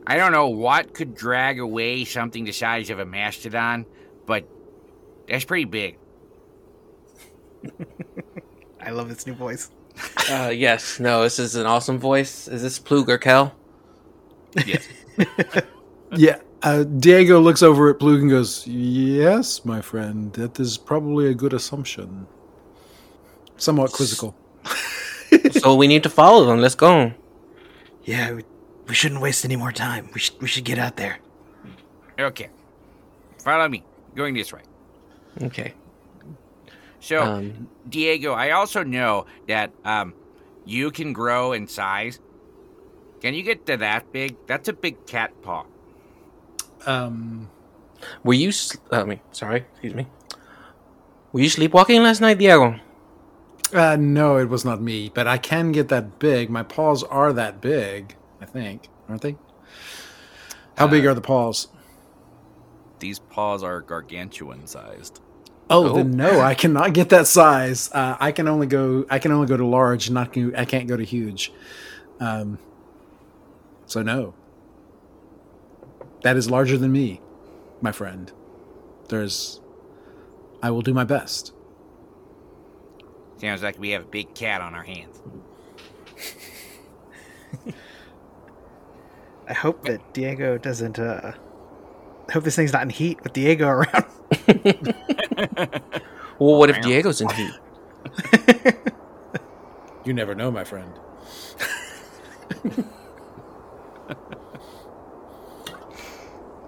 [0.06, 3.86] I don't know what could drag away something the size of a mastodon,
[4.26, 4.48] but
[5.28, 5.98] that's pretty big.
[8.82, 9.70] I love this new voice.
[10.30, 11.00] Uh, yes.
[11.00, 11.24] No.
[11.24, 12.48] This is an awesome voice.
[12.48, 13.54] Is this Plug or Kel?
[14.66, 14.88] Yes.
[16.16, 16.38] Yeah.
[16.64, 21.34] Uh, Diego looks over at Plug and goes, Yes, my friend, that is probably a
[21.34, 22.28] good assumption.
[23.58, 24.36] Somewhat quizzical.
[25.52, 26.60] so we need to follow them.
[26.62, 27.12] Let's go.
[28.06, 28.44] Yeah, we,
[28.88, 30.10] we shouldn't waste any more time.
[30.14, 31.20] We should we should get out there.
[32.20, 32.50] okay.
[33.44, 33.84] Follow me.
[34.16, 34.62] Going this way.
[35.44, 35.74] Okay.
[37.00, 40.14] So, Um, Diego, I also know that um,
[40.66, 42.20] you can grow in size.
[43.22, 44.36] Can you get to that big?
[44.48, 45.66] That's a big cat paw.
[46.86, 47.50] Um,
[48.24, 48.52] Were you?
[48.52, 50.08] Sl- I mean, sorry, excuse me.
[51.34, 52.80] Were you sleepwalking last night, Diego?
[53.74, 56.50] uh, no, it was not me, but I can get that big.
[56.50, 59.36] My paws are that big, I think, aren't they?
[60.78, 61.68] How big Uh, are the paws?
[63.00, 65.20] These paws are gargantuan sized.
[65.70, 65.94] Oh, Oh.
[65.96, 67.92] then no, I cannot get that size.
[67.92, 69.06] Uh, I can only go.
[69.10, 70.10] I can only go to large.
[70.10, 70.36] Not.
[70.56, 71.52] I can't go to huge.
[72.22, 72.60] Um.
[73.88, 74.36] So no.
[76.22, 77.22] That is larger than me,
[77.82, 78.32] my friend.
[79.10, 79.60] There's.
[80.62, 81.54] I will do my best.
[83.38, 85.22] Sounds like we have a big cat on our hands.
[89.48, 91.00] I hope that Diego doesn't.
[91.00, 91.34] uh
[92.28, 94.06] I hope this thing's not in heat with Diego around.
[96.40, 97.52] Well, what if Diego's in heat?
[100.06, 100.92] You never know, my friend.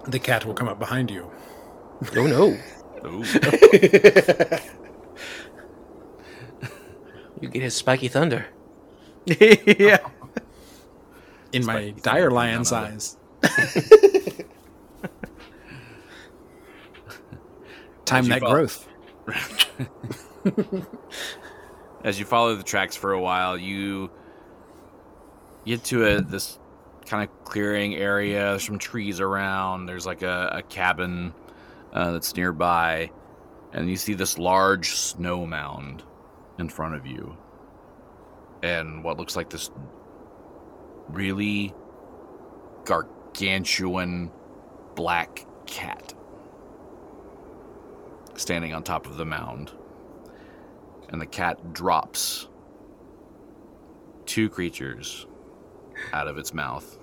[0.06, 1.30] The cat will come up behind you.
[2.16, 2.56] Oh no,
[3.06, 3.24] Ooh.
[7.40, 8.46] you get his spiky thunder.
[9.26, 9.98] yeah.
[11.52, 13.16] In my dire lion's none eyes.
[18.04, 18.86] Time that fall- growth.
[22.04, 24.10] As you follow the tracks for a while, you
[25.66, 26.58] get to a this
[27.10, 28.50] kind of clearing area.
[28.50, 29.86] There's some trees around.
[29.86, 31.34] There's like a, a cabin
[31.92, 33.10] uh, that's nearby,
[33.72, 36.04] and you see this large snow mound
[36.58, 37.36] in front of you,
[38.62, 39.70] and what looks like this
[41.08, 41.74] really
[42.84, 44.30] gargantuan
[44.94, 46.14] black cat
[48.36, 49.72] standing on top of the mound
[51.08, 52.48] and the cat drops
[54.26, 55.26] two creatures
[56.12, 56.99] out of its mouth.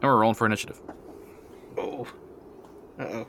[0.00, 0.80] And we're rolling for initiative.
[1.76, 2.06] Oh.
[2.98, 3.26] Uh oh.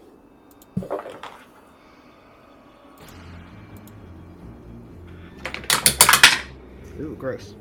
[7.00, 7.56] Ooh, gross.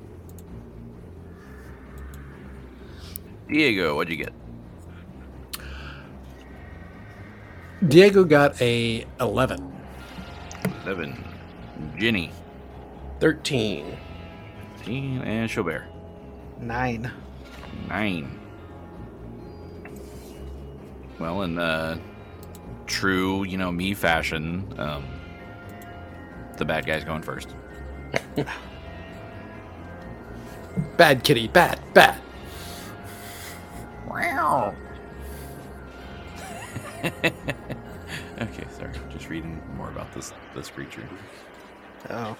[3.49, 4.33] Diego, what'd you get?
[7.89, 9.73] Diego got a 11.
[10.85, 11.25] 11.
[11.97, 12.31] Ginny.
[13.21, 13.97] Thirteen.
[14.79, 15.23] 15.
[15.23, 15.85] And Chaubert.
[16.59, 17.11] Nine.
[17.89, 18.38] 9.
[21.19, 21.99] Well, in uh,
[22.87, 25.05] true, you know, me fashion, um,
[26.57, 27.55] the bad guy's going first.
[30.97, 32.21] Bad kitty, bad, bad.
[34.09, 34.75] Wow.
[37.05, 38.93] okay, sorry.
[39.11, 41.09] Just reading more about this this creature.
[42.11, 42.37] Oh.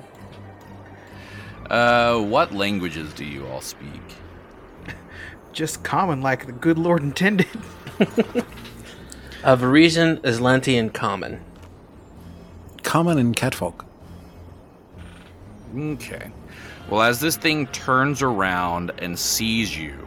[1.70, 4.02] Uh, what languages do you all speak?
[5.54, 7.48] Just common like the good Lord intended.
[9.44, 11.40] Of reason, Aslantean common.
[12.84, 13.86] Common in catfolk.
[15.76, 16.30] Okay.
[16.90, 19.98] Well, as this thing turns around and sees you,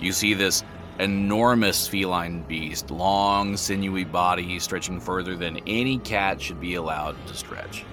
[0.00, 0.62] you see this
[1.02, 7.34] enormous feline beast, long, sinewy body stretching further than any cat should be allowed to
[7.34, 7.84] stretch.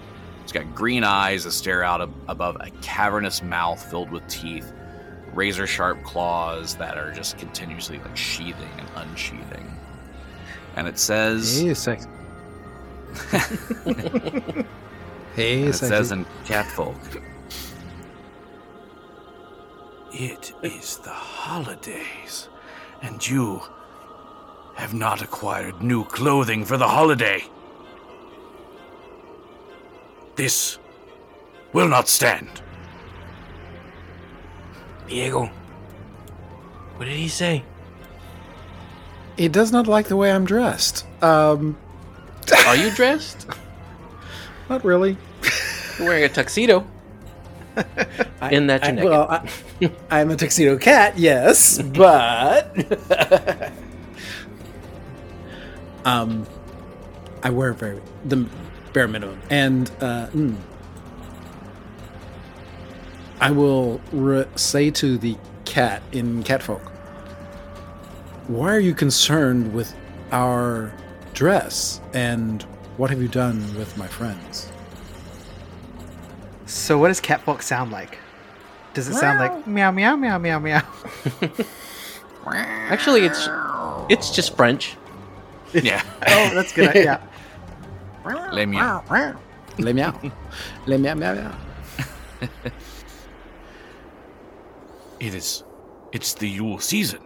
[0.43, 4.71] It's got green eyes that stare out ab- above a cavernous mouth filled with teeth,
[5.33, 9.77] razor sharp claws that are just continuously like sheathing and unsheathing.
[10.75, 12.07] And it says, Hey, sex.
[15.35, 15.87] hey, and it sexy.
[15.87, 16.95] says in catfolk,
[20.11, 22.49] It is the holidays,
[23.01, 23.61] and you
[24.75, 27.43] have not acquired new clothing for the holiday.
[30.35, 30.77] This
[31.73, 32.61] will not stand.
[35.07, 35.49] Diego.
[36.95, 37.63] What did he say?
[39.37, 41.05] He does not like the way I'm dressed.
[41.23, 41.77] Um,
[42.67, 43.47] Are you dressed?
[44.69, 45.17] not really.
[45.97, 46.85] You're wearing a tuxedo.
[48.51, 52.75] In that you're I, well, I, I'm a tuxedo cat, yes, but
[56.05, 56.47] um,
[57.43, 58.47] I wear very the
[58.93, 60.55] bare minimum, and uh, mm,
[63.39, 66.81] I will re- say to the cat in catfolk,
[68.47, 69.93] "Why are you concerned with
[70.31, 70.93] our
[71.33, 72.63] dress, and
[72.97, 74.71] what have you done with my friends?"
[76.69, 78.19] So what does catfolk sound like?
[78.93, 80.81] Does it sound like meow meow meow meow meow?
[82.45, 83.49] Actually, it's
[84.07, 84.95] it's just French.
[85.73, 86.03] Yeah.
[86.27, 86.93] Oh, that's good.
[86.93, 87.21] Yeah.
[88.53, 89.01] Les miens.
[89.79, 90.13] Les meow.
[90.85, 91.55] Les meow meow meow.
[95.19, 95.63] It is.
[96.11, 97.21] It's the Yule season.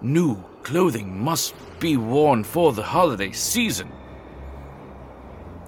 [0.00, 3.90] New clothing must be worn for the holiday season.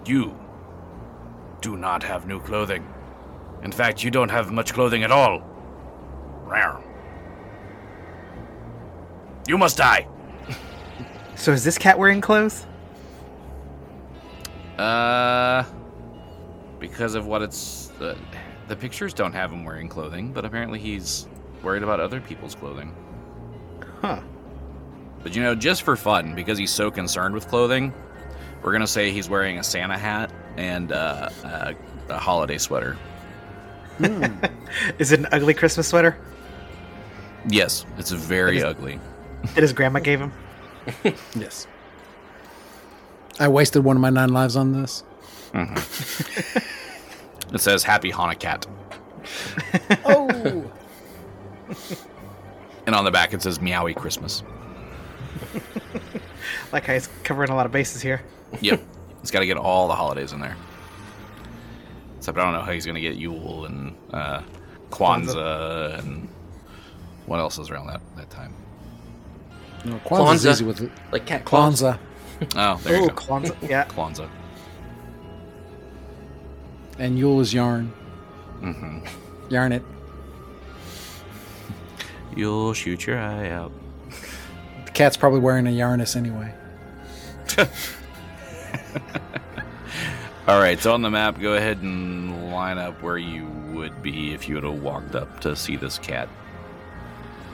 [0.05, 0.37] You
[1.61, 2.87] do not have new clothing.
[3.63, 5.43] In fact, you don't have much clothing at all.
[6.47, 6.83] Rawr.
[9.49, 10.09] You must die.
[11.37, 12.67] So is this cat wearing clothes?
[14.79, 15.65] Uh,
[16.79, 17.91] because of what it's.
[18.01, 18.17] Uh,
[18.69, 21.29] the pictures don't have him wearing clothing, but apparently he's
[21.63, 22.95] worried about other people's clothing.
[24.01, 24.21] Huh.
[25.23, 27.93] But you know, just for fun, because he's so concerned with clothing,
[28.63, 31.75] we're gonna say he's wearing a Santa hat and uh, a,
[32.09, 32.95] a holiday sweater.
[33.99, 34.25] Hmm.
[34.99, 36.19] Is it an ugly Christmas sweater
[37.49, 39.01] Yes, it's very It is- ugly.
[39.55, 40.33] that his grandma gave him?
[41.35, 41.67] Yes.
[43.39, 45.05] I wasted one of my nine lives on this.
[45.53, 47.55] Mm-hmm.
[47.55, 48.65] It says "Happy Hanukkah,"
[50.05, 50.71] Oh.
[52.87, 54.43] and on the back it says "Meowy Christmas."
[56.73, 58.23] Like how he's covering a lot of bases here.
[58.61, 58.81] Yep,
[59.27, 60.57] he's got to get all the holidays in there.
[62.18, 64.43] Except I don't know how he's gonna get Yule and uh,
[64.91, 66.29] Kwanzaa and
[67.27, 68.55] what else is around that that time.
[69.85, 70.51] No, Kwanzaa's Kwanzaa.
[70.51, 70.93] easy with it.
[71.12, 71.83] Like cat claws.
[71.83, 71.99] Kwanzaa.
[72.57, 73.14] Oh, there Oh, you go.
[73.14, 73.57] Kwanzaa.
[73.68, 73.85] Yeah.
[73.87, 74.29] Kwanzaa.
[76.99, 77.93] And Yule is yarn.
[78.61, 79.01] Mm-hmm.
[79.51, 79.83] Yarn it.
[82.35, 83.72] You'll shoot your eye out.
[84.85, 86.53] The cat's probably wearing a yarnus anyway.
[90.49, 94.32] All right, so on the map, go ahead and line up where you would be
[94.32, 96.28] if you would have walked up to see this cat.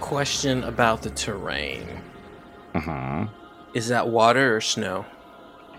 [0.01, 1.87] Question about the terrain.
[2.75, 3.27] Uh-huh.
[3.75, 5.07] Is that water or snow?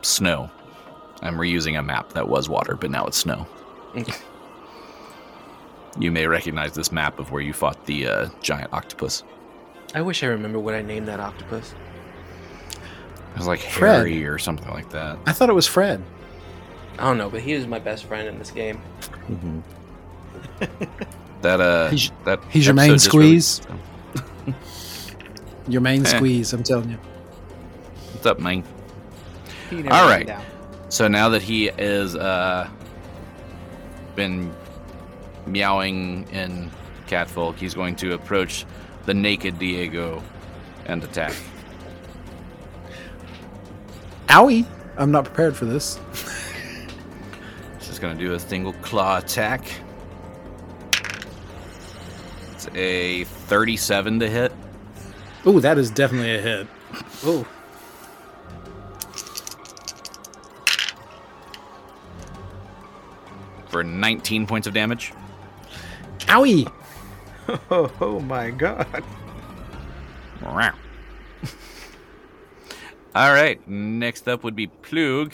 [0.01, 0.49] Snow.
[1.21, 3.47] I'm reusing a map that was water, but now it's snow.
[5.99, 9.23] You may recognize this map of where you fought the uh, giant octopus.
[9.93, 11.75] I wish I remember what I named that octopus.
[13.33, 13.95] It was like Fred.
[14.07, 15.17] Harry or something like that.
[15.25, 16.01] I thought it was Fred.
[16.99, 18.81] I don't know, but he was my best friend in this game.
[21.41, 23.67] That uh, He's- that he's your main episode just really- squeeze.
[25.67, 26.09] Your main Eh.
[26.09, 26.97] squeeze, I'm telling you.
[28.13, 28.63] What's up, man?
[29.69, 30.27] He never All went right.
[30.27, 30.43] down.
[30.89, 32.69] So now that he is uh
[34.15, 34.53] been
[35.45, 36.69] meowing in
[37.07, 38.65] catfolk, he's going to approach
[39.05, 40.23] the naked Diego
[40.85, 41.33] and attack.
[44.33, 44.65] Owie!
[44.97, 45.99] I'm not prepared for this.
[47.77, 49.63] He's just going to do a single claw attack.
[52.53, 54.51] It's a 37 to hit.
[55.45, 56.67] Ooh, that is definitely a hit.
[57.25, 57.45] Ooh.
[63.73, 65.13] for 19 points of damage.
[66.27, 66.71] Owie!
[67.69, 69.03] Oh, oh my god.
[73.15, 75.33] All right, next up would be Plug,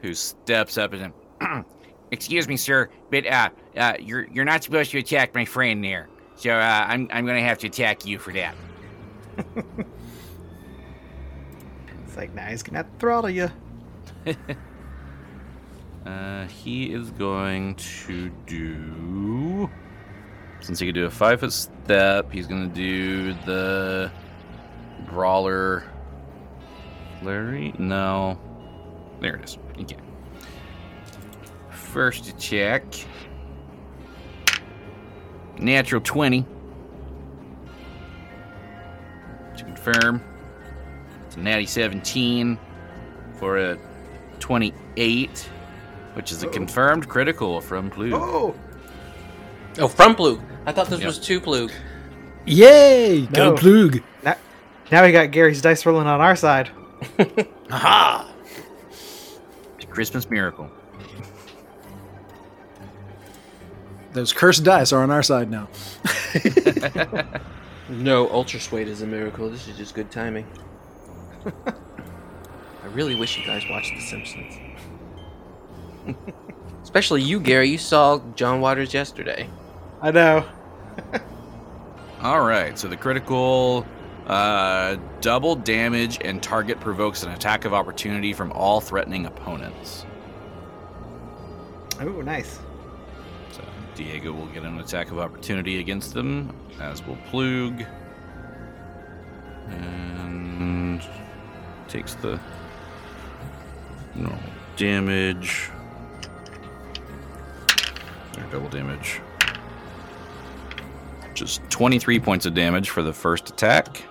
[0.00, 1.12] who steps up and
[2.10, 6.08] Excuse me, sir, but uh, uh, you're you're not supposed to attack my friend there.
[6.34, 8.54] So uh, I'm I'm gonna have to attack you for that.
[12.12, 13.50] It's like, now he's gonna throttle you.
[16.04, 19.70] uh, he is going to do.
[20.60, 24.12] Since he could do a five foot step, he's going to do the
[25.06, 25.84] brawler.
[27.22, 27.74] Larry?
[27.78, 28.38] No.
[29.20, 29.58] There it is.
[29.78, 29.96] Okay.
[31.70, 32.84] First attack.
[35.58, 36.44] Natural 20.
[39.56, 40.22] To confirm.
[41.26, 42.58] It's a natty 17
[43.38, 43.78] for a
[44.40, 45.48] 28,
[46.14, 46.50] which is a oh.
[46.50, 48.14] confirmed critical from Blue.
[48.14, 48.54] Oh,
[49.78, 50.40] Oh, from Plug.
[50.66, 51.06] I thought this Yep.
[51.06, 51.70] was two Plug.
[52.44, 53.26] Yay!
[53.26, 53.56] Go No.
[53.56, 54.02] Plug!
[54.22, 54.36] now,
[54.92, 56.70] now we got Gary's dice rolling on our side.
[57.70, 58.32] Aha!
[58.90, 60.70] It's a Christmas miracle.
[64.12, 65.68] Those cursed dice are on our side now.
[67.92, 69.50] No, Ultra Suede is a miracle.
[69.50, 70.46] This is just good timing.
[71.66, 74.54] I really wish you guys watched The Simpsons.
[76.82, 77.68] Especially you, Gary.
[77.68, 79.46] You saw John Waters yesterday.
[80.00, 80.46] I know.
[82.22, 83.86] All right, so the critical
[84.26, 90.06] uh, double damage and target provokes an attack of opportunity from all threatening opponents.
[92.00, 92.58] Oh, nice.
[93.52, 93.62] So
[93.94, 97.84] Diego will get an attack of opportunity against them, as will Plug.
[99.68, 101.02] And
[101.88, 102.40] takes the
[104.14, 104.38] normal
[104.76, 105.70] damage.
[108.38, 109.20] Or double damage.
[111.34, 114.02] Just 23 points of damage for the first attack.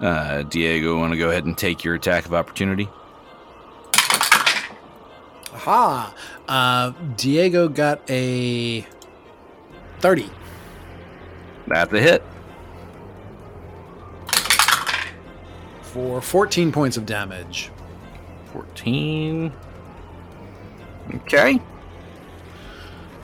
[0.00, 2.88] Uh, Diego, want to go ahead and take your attack of opportunity?
[5.54, 6.14] Aha!
[6.46, 8.86] Uh, Diego got a
[10.00, 10.30] 30.
[11.66, 12.22] That's a hit.
[15.98, 17.70] for 14 points of damage.
[18.52, 19.52] 14.
[21.14, 21.60] Okay.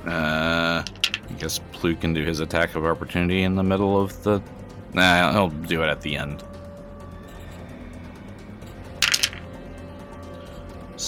[0.07, 4.43] Uh, I guess Plu can do his attack of opportunity in the middle of the.
[4.93, 6.43] Nah, he'll do it at the end.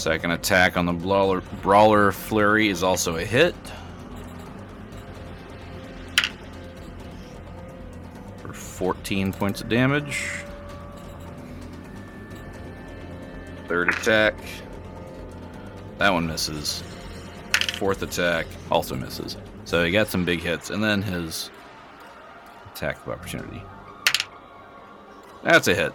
[0.07, 3.57] Second attack on the brawler, brawler flurry is also a hit.
[8.37, 10.31] For 14 points of damage.
[13.67, 14.37] Third attack.
[15.99, 16.85] That one misses.
[17.73, 19.37] Fourth attack also misses.
[19.65, 21.51] So he got some big hits, and then his
[22.73, 23.61] attack of opportunity.
[25.43, 25.93] That's a hit.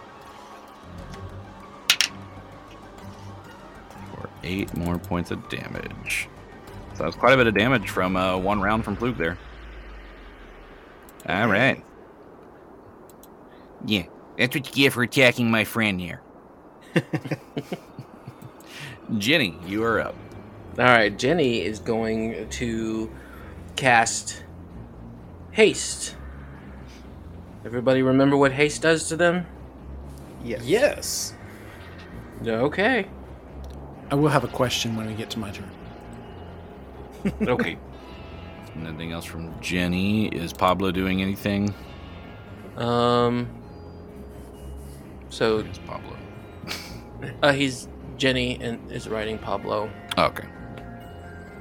[4.42, 6.28] Eight more points of damage.
[6.94, 9.38] So that's quite a bit of damage from uh, one round from Fluke there.
[11.28, 11.82] All right.
[13.86, 14.04] Yeah,
[14.36, 16.20] that's what you get for attacking my friend here.
[19.18, 20.14] Jenny, you are up.
[20.78, 23.10] All right, Jenny is going to
[23.76, 24.42] cast
[25.50, 26.16] haste.
[27.64, 29.46] Everybody remember what haste does to them?
[30.44, 30.64] Yes.
[30.64, 31.34] Yes.
[32.44, 33.06] Okay.
[34.12, 35.70] I will have a question when we get to my turn.
[37.48, 37.78] Okay.
[38.76, 40.26] Anything else from Jenny?
[40.26, 41.72] Is Pablo doing anything?
[42.76, 43.48] Um.
[45.30, 46.16] So It's Pablo.
[47.42, 47.88] uh, he's
[48.18, 49.88] Jenny and is riding Pablo.
[50.18, 50.48] Okay.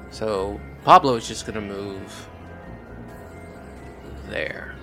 [0.09, 2.27] So Pablo is just gonna move
[4.29, 4.75] there.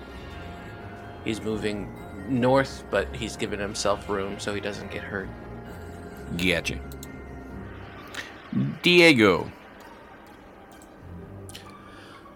[1.23, 1.93] He's moving
[2.29, 5.29] north, but he's giving himself room so he doesn't get hurt.
[6.37, 6.79] Gotcha.
[8.81, 9.51] Diego.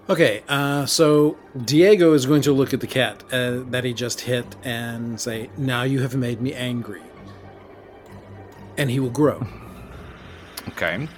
[0.10, 4.22] Okay, uh, so Diego is going to look at the cat uh, that he just
[4.22, 7.02] hit and say, Now you have made me angry.
[8.78, 9.46] And he will grow.
[10.70, 11.10] Okay.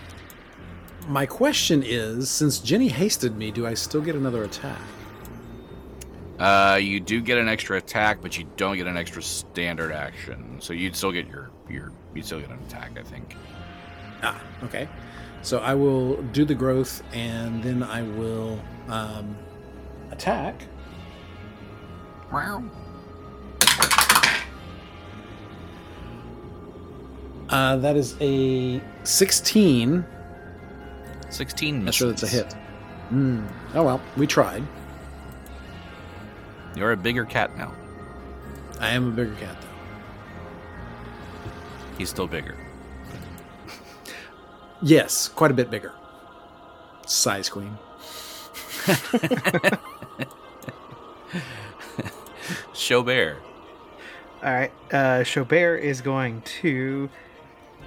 [1.07, 4.81] My question is since Jenny hasted me, do I still get another attack?
[6.39, 10.57] Uh, you do get an extra attack, but you don't get an extra standard action.
[10.59, 13.35] So you'd still get your your you would still get an attack, I think.
[14.25, 14.89] Ah, okay.
[15.41, 18.59] So I will do the growth and then I will
[18.89, 19.37] um,
[20.11, 20.63] attack.
[27.49, 30.05] Uh, that is a 16.
[31.29, 31.75] Sixteen.
[31.79, 31.97] Not Misses.
[31.97, 32.53] sure that's a hit.
[33.09, 33.45] Hmm.
[33.73, 34.63] Oh well, we tried.
[36.75, 37.73] You're a bigger cat now.
[38.79, 39.67] I am a bigger cat though.
[41.97, 42.55] He's still bigger.
[44.81, 45.93] Yes, quite a bit bigger.
[47.05, 47.77] Size queen.
[52.73, 52.99] Show.
[52.99, 54.71] All right.
[54.91, 57.09] Uh, Chaubert is going to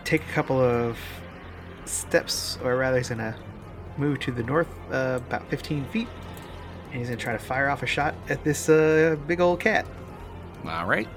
[0.05, 0.99] take a couple of
[1.85, 3.37] steps, or rather, he's going to
[3.97, 6.09] move to the north uh, about 15 feet.
[6.91, 9.61] And he's going to try to fire off a shot at this uh, big old
[9.61, 9.87] cat.
[10.67, 11.09] All right.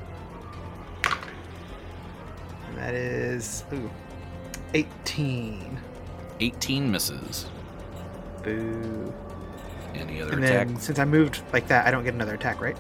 [2.67, 3.89] And that is ooh,
[4.74, 5.80] 18.
[6.39, 7.47] 18 misses.
[8.43, 9.13] Boo.
[9.93, 10.67] Any other And attack?
[10.67, 12.78] then since I moved like that, I don't get another attack, right?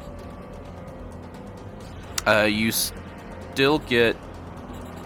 [2.25, 4.15] Uh, you still get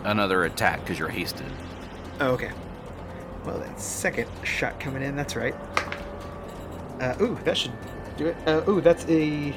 [0.03, 1.51] another attack because you're hasted.
[2.19, 2.51] Oh, okay.
[3.45, 5.55] Well, that second shot coming in, that's right.
[6.99, 7.73] Uh, ooh, that should
[8.17, 8.37] do it.
[8.47, 9.53] Uh, ooh, that's a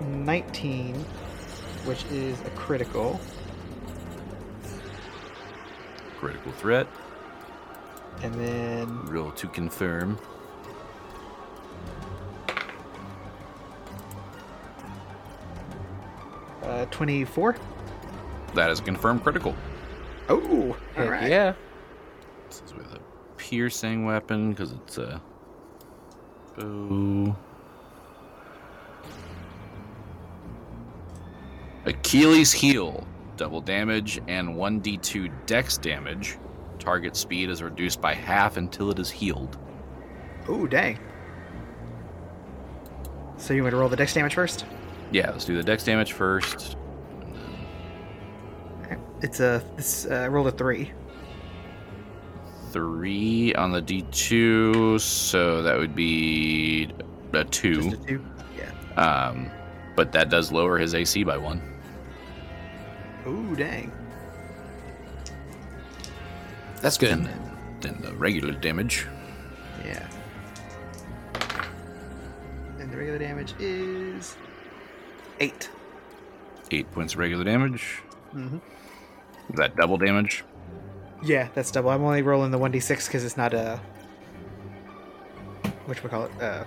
[0.00, 0.94] 19,
[1.84, 3.20] which is a critical.
[6.18, 6.86] Critical threat.
[8.22, 10.18] And then Roll to confirm.
[16.68, 17.56] uh, 24.
[18.54, 19.54] That is a confirmed critical.
[20.28, 21.28] Oh, all right.
[21.28, 21.54] Yeah.
[22.48, 23.00] This is with a
[23.36, 25.20] piercing weapon because it's a
[26.56, 27.36] bow.
[31.86, 33.06] Achilles heel,
[33.38, 36.36] double damage and 1d2 dex damage.
[36.78, 39.56] Target speed is reduced by half until it is healed.
[40.48, 40.98] Oh, dang.
[43.38, 44.66] So you want to roll the dex damage first?
[45.12, 46.76] Yeah, let's do the dex damage first.
[49.20, 50.92] It's a it's uh, I rolled a three.
[52.70, 56.88] Three on the D2, so that would be
[57.32, 57.90] a two.
[57.90, 58.24] Just a two.
[58.56, 58.94] Yeah.
[58.94, 59.50] Um,
[59.96, 61.60] but that does lower his AC by one.
[63.28, 63.92] Ooh, dang.
[66.80, 67.10] That's good.
[67.10, 69.06] And then, then the regular damage.
[69.84, 70.08] Yeah.
[72.78, 74.36] And the regular damage is
[75.40, 75.68] eight.
[76.70, 78.02] Eight points of regular damage.
[78.34, 78.56] Mm-hmm.
[78.56, 80.44] Is that double damage?
[81.22, 81.90] Yeah, that's double.
[81.90, 83.80] I'm only rolling the one d six because it's not a.
[85.86, 86.30] Which we call it?
[86.40, 86.64] Uh.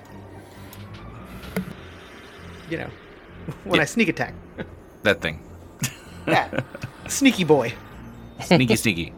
[2.70, 2.90] You know,
[3.64, 3.82] when Yeah.
[3.84, 4.34] I sneak attack.
[5.04, 5.40] That thing.
[6.28, 6.62] Yeah,
[7.08, 7.74] sneaky boy.
[8.42, 9.14] Sneaky, sneaky.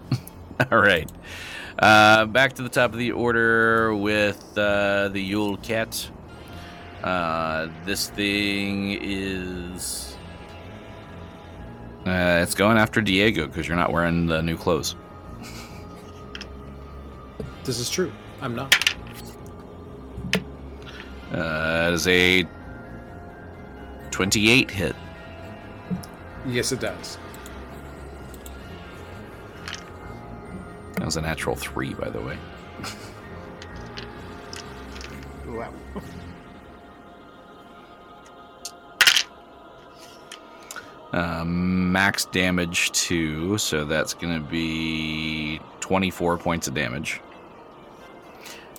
[0.72, 1.10] All right.
[1.78, 6.10] Uh, back to the top of the order with uh, the Yule Cat.
[7.02, 10.16] Uh, this thing is.
[12.06, 14.94] Uh, it's going after Diego because you're not wearing the new clothes.
[17.64, 18.12] This is true.
[18.40, 18.74] I'm not.
[21.32, 22.46] Uh, it is a
[24.12, 24.96] 28 hit.
[26.48, 27.18] Yes, it does.
[30.94, 32.38] That was a natural three, by the way.
[35.46, 35.72] Wow.
[41.12, 47.20] Uh, max damage two, so that's going to be 24 points of damage.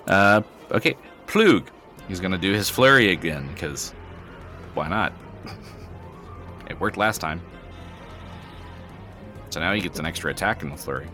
[0.07, 0.41] Uh,
[0.72, 0.95] okay,
[1.26, 1.70] Plug.
[2.07, 3.91] He's going to do his flurry again, because
[4.74, 5.13] why not?
[6.70, 7.41] It worked last time.
[9.49, 11.07] So now he gets an extra attack in the flurry.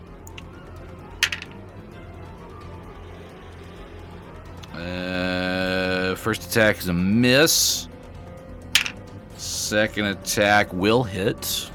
[4.72, 7.88] Uh, first attack is a miss.
[9.36, 11.70] Second attack will hit.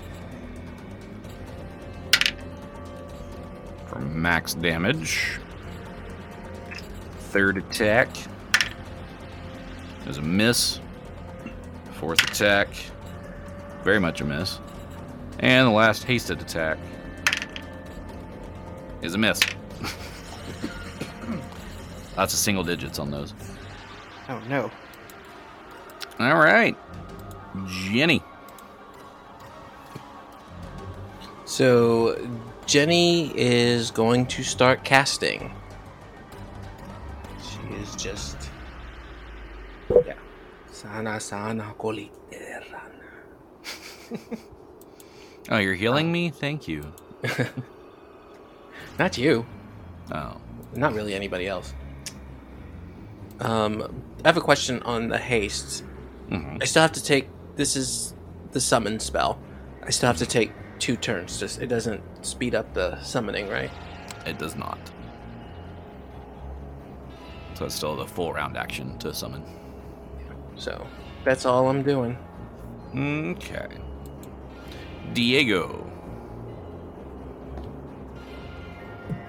[3.88, 5.40] For max damage.
[7.32, 8.10] Third attack
[10.08, 10.80] is a miss.
[11.94, 12.70] Fourth attack,
[13.84, 14.60] very much a miss.
[15.40, 16.78] And the last hasted attack
[19.02, 19.40] is a miss.
[22.18, 23.34] Lots of single digits on those.
[24.28, 24.70] Oh no.
[26.20, 26.78] All right.
[27.68, 28.22] Jenny.
[31.46, 32.18] So
[32.66, 35.52] Jenny is going to start casting.
[37.42, 38.50] She is just
[40.06, 40.14] yeah.
[40.72, 42.60] Sana sana koli eh,
[45.50, 46.30] Oh, you're healing me?
[46.30, 46.94] Thank you.
[49.00, 49.46] Not you.
[50.12, 50.38] Oh.
[50.76, 51.74] Not really anybody else.
[53.40, 55.84] Um, I have a question on the haste.
[56.30, 57.30] hmm I still have to take.
[57.56, 58.14] This is
[58.52, 59.40] the summon spell.
[59.84, 61.40] I still have to take two turns.
[61.40, 63.72] Just it doesn't speed up the summoning, right?
[64.26, 64.78] It does not.
[67.56, 69.44] So it's still the full round action to summon.
[70.56, 70.86] So
[71.24, 72.18] that's all I'm doing.
[72.96, 73.68] Okay.
[75.14, 75.86] Diego.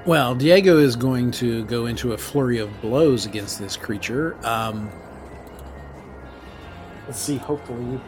[0.07, 4.37] Well, Diego is going to go into a flurry of blows against this creature.
[4.47, 4.91] Um,
[7.07, 7.37] let's see.
[7.37, 8.01] Hopefully,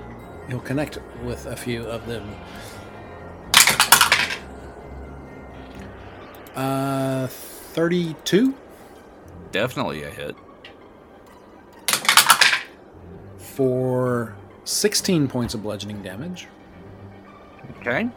[0.49, 2.35] he'll connect with a few of them.
[6.55, 8.55] Uh, thirty-two
[9.53, 10.37] Definitely a hit.
[13.37, 16.49] for sixteen points of bludgeoning damage.
[17.79, 18.09] Okay.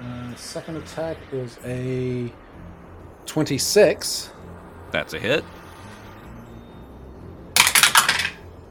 [0.00, 2.32] Uh, second attack is a
[3.26, 4.30] twenty-six
[4.90, 5.44] That's a hit.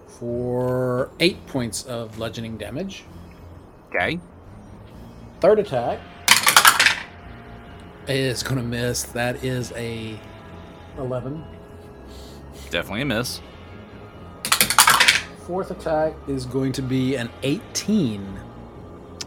[0.07, 3.03] for eight points of bludgeoning damage.
[3.89, 4.19] Okay.
[5.41, 5.99] Third attack
[8.07, 9.03] is going to miss.
[9.03, 10.19] That is a
[10.97, 11.43] 11.
[12.71, 13.41] Definitely a miss.
[15.47, 18.21] Fourth attack is going to be an 18.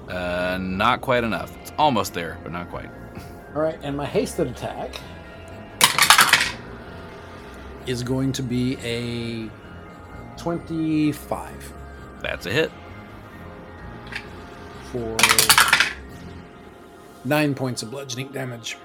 [0.07, 1.57] Uh, not quite enough.
[1.63, 2.91] It's almost there, but not quite.
[3.55, 5.01] All right, and my hasted attack
[7.87, 9.49] is going to be a
[10.37, 11.73] 25
[12.21, 12.71] That's a hit.
[14.93, 15.17] for
[17.25, 18.77] 9 points of bludgeoning damage.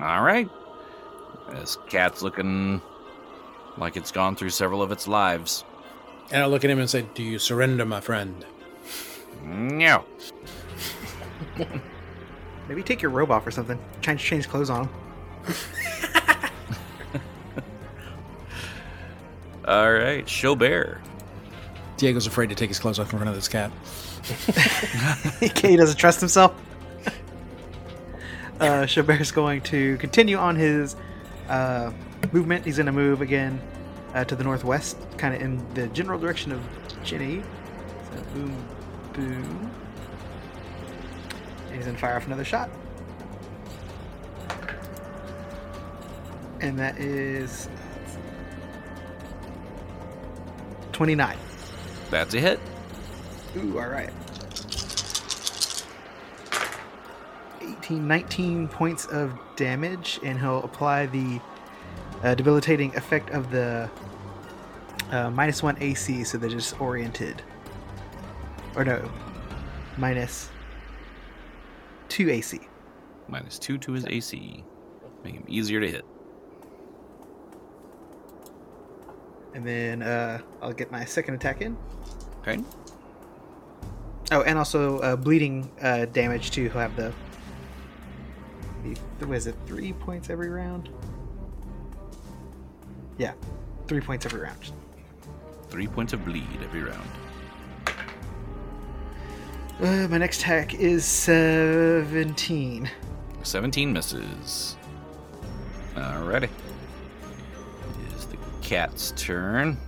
[0.00, 0.48] All right.
[1.52, 2.82] This cat's looking
[3.78, 5.64] like it's gone through several of its lives.
[6.30, 8.44] And I look at him and say, Do you surrender, my friend?
[9.42, 10.04] No.
[12.68, 13.78] Maybe take your robe off or something.
[14.02, 14.90] Change change clothes on him.
[19.66, 21.00] All right, Chaubert.
[21.96, 23.72] Diego's afraid to take his clothes off in front of this cat.
[25.40, 26.54] he doesn't trust himself.
[28.60, 30.96] uh, Chaubert's going to continue on his
[31.48, 31.90] uh,
[32.32, 32.64] movement.
[32.64, 33.60] He's going to move again
[34.14, 36.62] uh, to the northwest, kind of in the general direction of
[37.04, 37.42] Ginny.
[38.12, 38.56] So boom,
[39.12, 39.70] boom.
[41.66, 42.70] And he's going to fire off another shot.
[46.60, 47.68] And that is
[50.92, 51.36] 29.
[52.10, 52.60] That's a hit.
[53.56, 54.10] Ooh, all right.
[57.62, 61.40] 18, 19 points of damage, and he'll apply the
[62.22, 63.90] uh, debilitating effect of the
[65.10, 67.42] uh, minus one AC, so they're just oriented.
[68.74, 69.10] Or no,
[69.96, 70.50] minus
[72.08, 72.60] two AC.
[73.28, 74.64] Minus two to his AC.
[75.24, 76.04] Make him easier to hit.
[79.54, 81.76] And then uh, I'll get my second attack in.
[82.40, 82.62] Okay.
[84.30, 86.64] Oh, and also uh, bleeding uh, damage too.
[86.64, 87.12] He'll have the.
[89.18, 89.56] the what is it?
[89.66, 90.90] Three points every round.
[93.18, 93.32] Yeah,
[93.86, 94.72] three points every round.
[95.68, 97.08] Three points of bleed every round.
[99.80, 102.90] Uh, my next attack is seventeen.
[103.44, 104.76] 17 misses.
[105.94, 106.44] Alrighty.
[106.44, 106.50] It
[108.14, 109.78] is the cat's turn.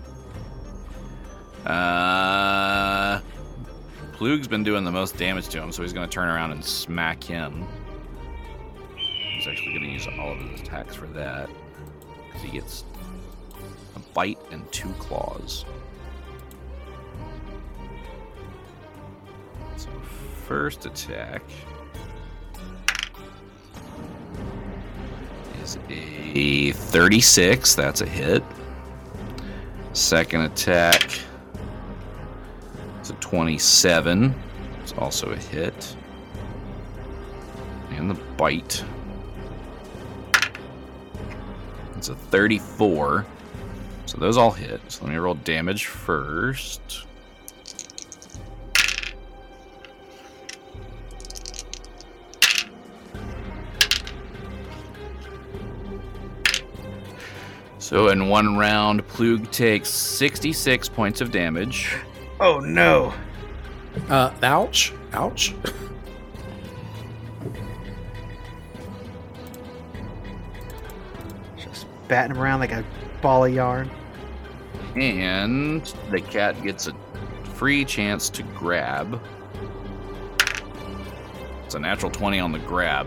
[1.66, 3.20] Uh,
[4.12, 6.64] Plug's been doing the most damage to him, so he's going to turn around and
[6.64, 7.66] smack him.
[8.96, 11.50] He's actually going to use all of his attacks for that.
[12.26, 12.84] Because he gets
[14.14, 15.64] bite and two claws.
[19.76, 19.88] So,
[20.46, 21.42] first attack
[25.62, 27.74] is a 36.
[27.74, 28.42] That's a hit.
[29.92, 31.20] Second attack
[33.02, 34.34] is a 27.
[34.82, 35.96] It's also a hit.
[37.90, 38.84] And the bite.
[41.96, 43.26] It's a 34.
[44.10, 44.80] So those all hit.
[44.88, 47.06] So let me roll damage first.
[57.78, 61.96] So in one round, Plug takes 66 points of damage.
[62.40, 63.14] Oh no!
[64.08, 64.92] Uh, ouch.
[65.12, 65.54] Ouch.
[71.56, 72.84] Just batting him around like a
[73.22, 73.88] ball of yarn.
[74.96, 76.94] And the cat gets a
[77.54, 79.20] free chance to grab.
[81.64, 83.06] It's a natural 20 on the grab.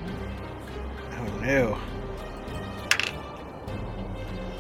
[1.12, 1.78] Oh no!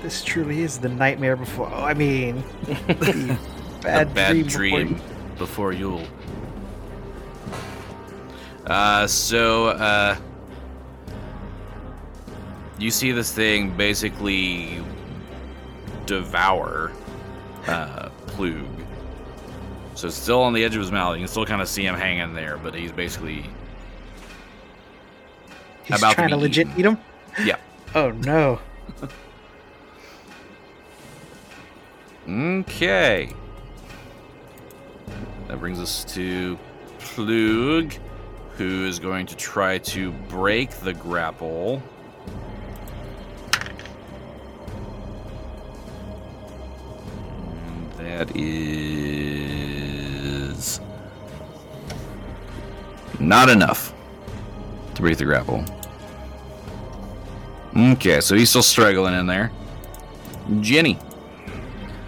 [0.02, 1.70] This truly is the nightmare before.
[1.74, 2.44] Oh, I mean,
[2.88, 3.40] the
[3.82, 4.48] bad, a bad dream.
[4.48, 6.06] dream, before- before Yule.
[8.66, 10.16] Uh, so, uh,
[12.80, 14.82] you see this thing basically
[16.06, 16.92] devour
[17.68, 18.66] uh, Plug.
[19.95, 21.16] So it's still on the edge of his mouth.
[21.16, 23.45] You can still kind of see him hanging there, but he's basically
[25.84, 26.80] He's about trying to, be legit eaten.
[26.80, 26.97] eat him.
[27.45, 27.57] yeah.
[27.95, 28.59] Oh no!
[32.28, 33.32] Okay.
[35.47, 36.57] That brings us to
[36.99, 37.93] Plug,
[38.57, 41.84] who is going to try to break the grapple.
[48.24, 49.60] That is
[53.20, 53.94] not enough
[54.96, 55.66] to break the grapple.
[57.76, 59.52] Okay, so he's still struggling in there.
[60.62, 60.98] Jenny.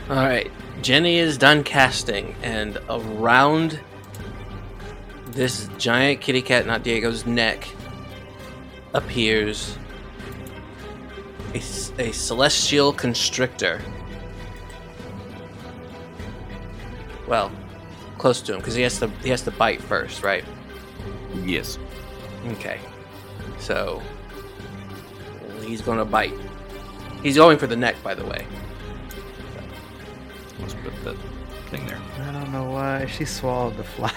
[0.09, 0.49] All right,
[0.82, 3.80] Jenny is done casting, and around
[5.28, 7.68] this giant kitty cat, not Diego's neck,
[8.93, 9.78] appears
[11.53, 11.57] a,
[11.99, 13.82] a celestial constrictor.
[17.28, 17.51] Well,
[18.17, 20.43] close to him because he has to he has to bite first, right?
[21.43, 21.78] Yes.
[22.47, 22.80] Okay,
[23.59, 24.01] so
[25.63, 26.34] he's gonna bite.
[27.23, 28.45] He's going for the neck, by the way.
[30.59, 31.17] Let's put that
[31.69, 31.99] thing there.
[32.19, 34.13] I don't know why she swallowed the fly.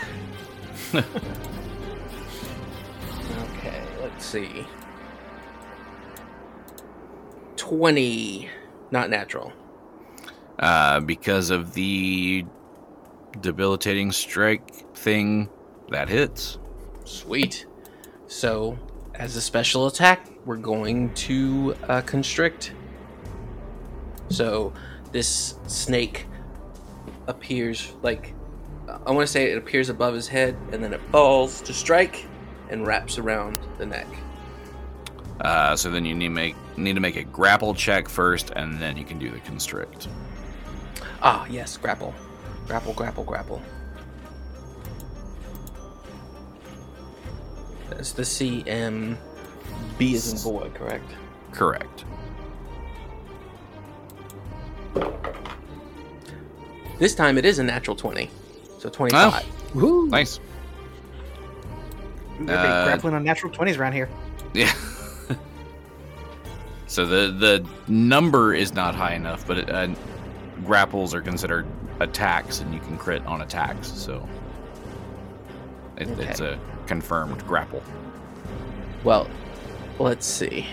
[3.58, 4.66] Okay, let's see.
[7.56, 8.48] 20.
[8.90, 9.52] Not natural.
[10.58, 12.44] Uh, because of the
[13.40, 15.48] debilitating strike thing,
[15.90, 16.58] that hits.
[17.04, 17.66] Sweet.
[18.26, 18.78] So,
[19.14, 22.72] as a special attack, we're going to uh, constrict.
[24.28, 24.72] So,
[25.12, 26.26] this snake
[27.26, 28.34] appears like
[28.88, 32.26] I want to say it appears above his head and then it falls to strike
[32.70, 34.06] and wraps around the neck.
[35.40, 38.96] Uh, so then you need make need to make a grapple check first, and then
[38.96, 40.08] you can do the constrict.
[41.22, 42.12] Ah, yes, grapple.
[42.68, 43.62] Grapple, grapple, grapple.
[47.88, 49.16] That's the CM
[49.96, 51.10] B is in boy, correct?
[51.50, 52.04] Correct.
[56.98, 58.30] This time it is a natural 20.
[58.78, 59.46] So 25.
[59.74, 60.06] Woo.
[60.08, 60.38] Nice.
[62.38, 64.10] We're Uh, grappling on natural 20s around here.
[64.52, 64.72] Yeah.
[66.86, 69.88] so the the number is not high enough, but it, uh,
[70.64, 71.66] grapples are considered
[72.00, 73.88] attacks, and you can crit on attacks.
[73.88, 74.26] So
[75.96, 76.24] it, Okay.
[76.28, 77.82] it's a confirmed grapple.
[79.04, 79.28] Well,
[79.98, 80.66] let's see.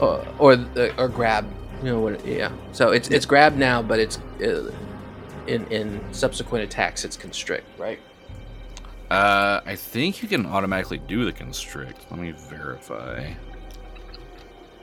[0.00, 0.56] Or or,
[0.98, 1.46] or grab,
[1.78, 2.24] you know what?
[2.26, 2.50] Yeah.
[2.72, 4.70] So it's it's grab now, but it's uh,
[5.46, 8.00] in in subsequent attacks it's constrict, right?
[9.10, 12.06] Uh, I think you can automatically do the constrict.
[12.10, 13.30] Let me verify.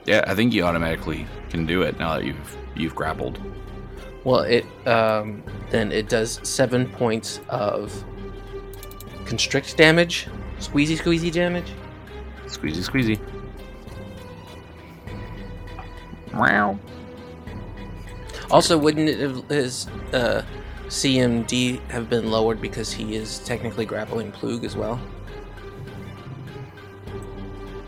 [0.06, 3.38] Yeah, I think you automatically can do it now that you've you've grappled.
[4.24, 8.04] Well, it um, then it does seven points of
[9.24, 10.26] constrict damage,
[10.58, 11.72] squeezy squeezy damage.
[12.46, 13.20] Squeezy, squeezy.
[16.34, 16.78] Wow.
[18.50, 20.42] Also, wouldn't it have, his uh,
[20.88, 25.00] CMD have been lowered because he is technically grappling Plug as well?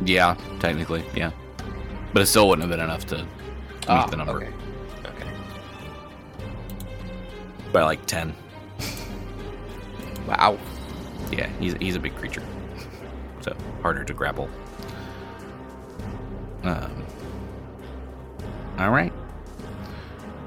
[0.04, 1.32] Yeah, technically, yeah.
[2.12, 3.28] But it still wouldn't have been enough to meet
[3.88, 4.44] Ah, the number.
[4.44, 4.52] Okay.
[7.72, 8.34] By like ten.
[10.26, 10.58] Wow.
[11.30, 12.42] Yeah, he's he's a big creature,
[13.40, 14.48] so harder to grapple.
[16.62, 17.04] Um.
[18.78, 19.12] All right.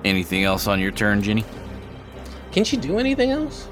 [0.04, 1.44] Anything else on your turn, Ginny?
[2.52, 3.68] Can she do anything else?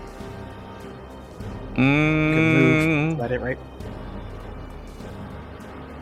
[1.75, 3.15] Good move.
[3.15, 3.57] Mm, Let it right.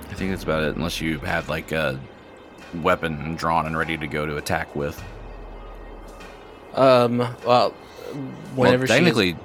[0.09, 1.99] I think that's about it, unless you have like a
[2.81, 5.01] weapon drawn and ready to go to attack with.
[6.75, 7.19] Um.
[7.45, 7.71] Well,
[8.55, 9.35] whenever well, technically,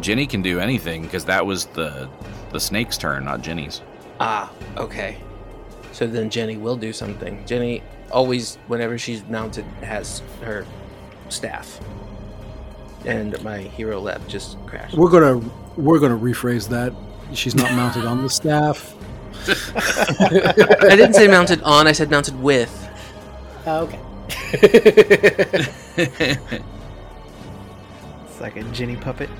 [0.00, 2.08] Ginny can do anything because that was the
[2.52, 3.80] the snake's turn, not Ginny's.
[3.80, 5.16] she ah okay.
[5.92, 7.44] So then Jenny will do something.
[7.46, 10.66] Jenny always, whenever she's mounted, has her
[11.28, 11.80] staff.
[13.04, 14.96] And my hero lab just crashed.
[14.96, 15.38] We're gonna
[15.76, 16.92] we're gonna rephrase that.
[17.32, 18.94] She's not mounted on the staff.
[19.76, 21.86] I didn't say mounted on.
[21.86, 22.72] I said mounted with.
[23.66, 24.00] Oh, okay.
[28.26, 29.30] It's like a Ginny puppet.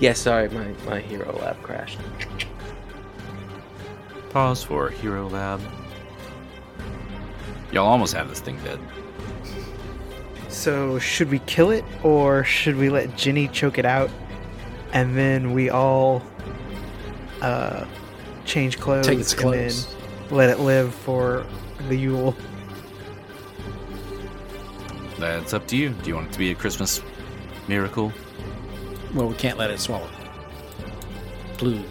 [0.00, 2.00] Yes, sorry, my my hero lab crashed.
[4.30, 5.60] Pause for Hero Lab.
[7.70, 8.80] Y'all almost have this thing dead.
[10.48, 14.10] So, should we kill it or should we let Ginny choke it out
[14.92, 16.20] and then we all
[17.42, 17.84] uh,
[18.44, 19.86] change clothes, Take its and clothes.
[19.86, 21.46] then let it live for
[21.88, 22.34] the Yule?
[25.22, 25.90] That's up to you.
[25.90, 27.00] Do you want it to be a Christmas
[27.68, 28.12] miracle?
[29.14, 30.10] Well, we can't let it swallow.
[31.58, 31.84] Blue,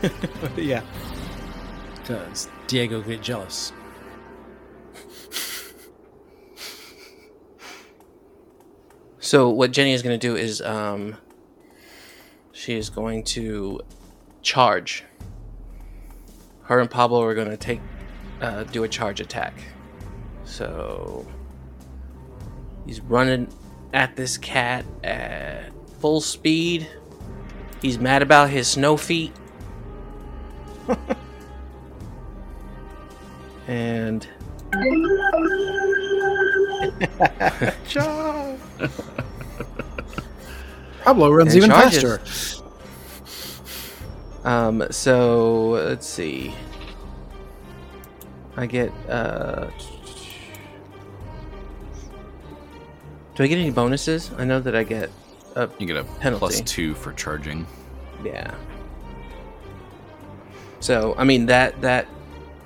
[0.56, 0.82] yeah.
[1.96, 3.72] because Diego get jealous.
[9.18, 11.16] So what Jenny is going to do is um,
[12.52, 13.80] she is going to
[14.42, 15.04] charge.
[16.62, 17.80] Her and Pablo are going to take
[18.40, 19.54] uh, do a charge attack.
[20.48, 21.26] So
[22.86, 23.48] he's running
[23.92, 25.70] at this cat at
[26.00, 26.88] full speed.
[27.82, 29.32] He's mad about his snow feet.
[33.68, 34.26] and
[41.04, 42.02] Pablo runs And even charges.
[42.02, 42.64] faster.
[44.44, 46.54] Um, so let's see.
[48.56, 49.70] I get uh
[53.38, 54.32] Do I get any bonuses?
[54.36, 55.12] I know that I get
[55.54, 56.40] a You get a Penalty.
[56.40, 57.66] plus two for charging.
[58.24, 58.52] yeah.
[60.80, 62.08] So, I mean that that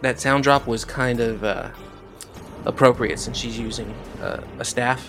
[0.00, 1.68] that sound drop was kind of uh
[2.64, 3.92] appropriate since she's using
[4.22, 5.08] uh, a staff,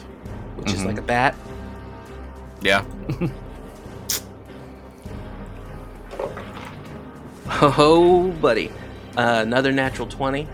[0.57, 0.85] which is Mhm.
[0.87, 1.33] like a bat.
[2.61, 2.83] Yeah.
[7.61, 8.69] Oh, buddy.
[9.15, 10.47] Uh, another natural 20.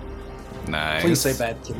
[0.67, 1.01] Nice.
[1.01, 1.79] Please say bad kitty.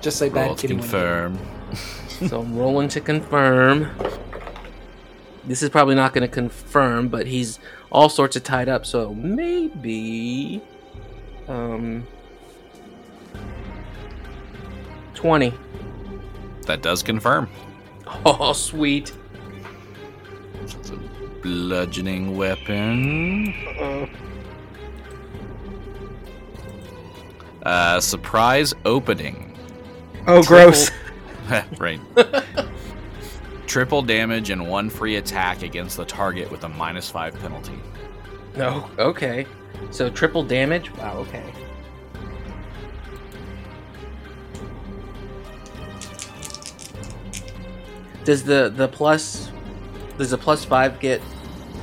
[0.00, 0.74] Just say bad Roll to kitty.
[0.74, 1.38] when you- confirm.
[2.28, 3.90] So I'm rolling to confirm.
[5.44, 7.58] This is probably not going to confirm, but he's
[7.90, 10.62] all sorts of tied up, so maybe.
[11.48, 12.06] Um.
[15.14, 15.52] 20.
[16.66, 17.48] That does confirm.
[18.26, 19.10] Oh, sweet.
[20.62, 20.96] It's a
[21.40, 23.54] bludgeoning weapon.
[27.62, 29.56] Uh, surprise opening.
[30.26, 30.90] Oh, gross.
[31.78, 32.00] right.
[33.66, 37.78] Triple damage and one free attack against the target with a minus five penalty.
[38.56, 39.46] No, okay.
[39.90, 40.94] So triple damage?
[40.96, 41.42] Wow, okay.
[48.24, 49.50] Does the the plus
[50.16, 51.20] does the plus five get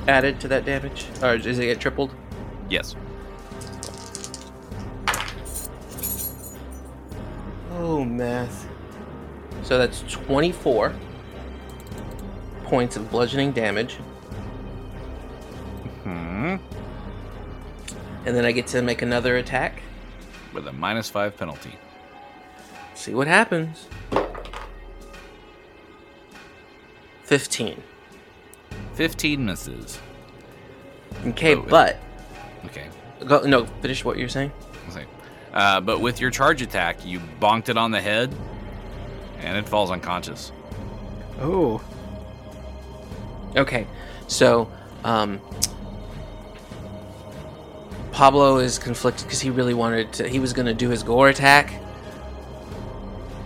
[0.07, 1.07] added to that damage?
[1.21, 2.13] Or does it get tripled?
[2.69, 2.95] Yes.
[7.71, 8.68] Oh math.
[9.69, 10.95] So that's twenty four
[12.63, 13.97] points of bludgeoning damage.
[16.03, 16.55] Hmm.
[18.25, 19.83] And then I get to make another attack.
[20.53, 21.75] With a minus five penalty.
[22.95, 23.85] See what happens.
[27.25, 27.83] 15.
[28.95, 29.99] 15 misses.
[31.27, 31.97] Okay, Oh, but
[32.65, 32.87] Okay.
[33.23, 34.51] go, no, finish what you're saying.
[35.53, 38.33] Uh, but with your charge attack, you bonked it on the head,
[39.39, 40.51] and it falls unconscious.
[41.39, 41.81] Oh,
[43.55, 43.87] Okay,
[44.27, 44.69] so
[45.03, 45.41] um,
[48.11, 50.27] Pablo is conflicted because he really wanted to.
[50.27, 51.73] He was going to do his gore attack,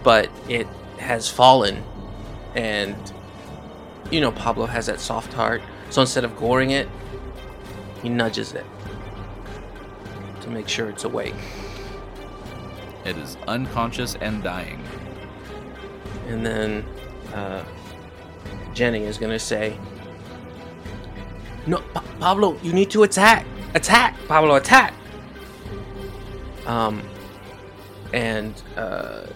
[0.03, 0.67] but it
[0.97, 1.83] has fallen,
[2.53, 2.95] and
[4.11, 5.61] you know Pablo has that soft heart.
[5.89, 6.89] So instead of goring it,
[8.01, 8.65] he nudges it
[10.41, 11.35] to make sure it's awake.
[13.05, 14.83] It is unconscious and dying.
[16.27, 16.85] And then
[17.33, 17.63] uh,
[18.73, 19.77] Jenny is gonna say,
[21.67, 23.45] "No, Pa- Pablo, you need to attack!
[23.75, 24.93] Attack, Pablo, attack!"
[26.65, 27.03] Um,
[28.13, 29.27] and uh,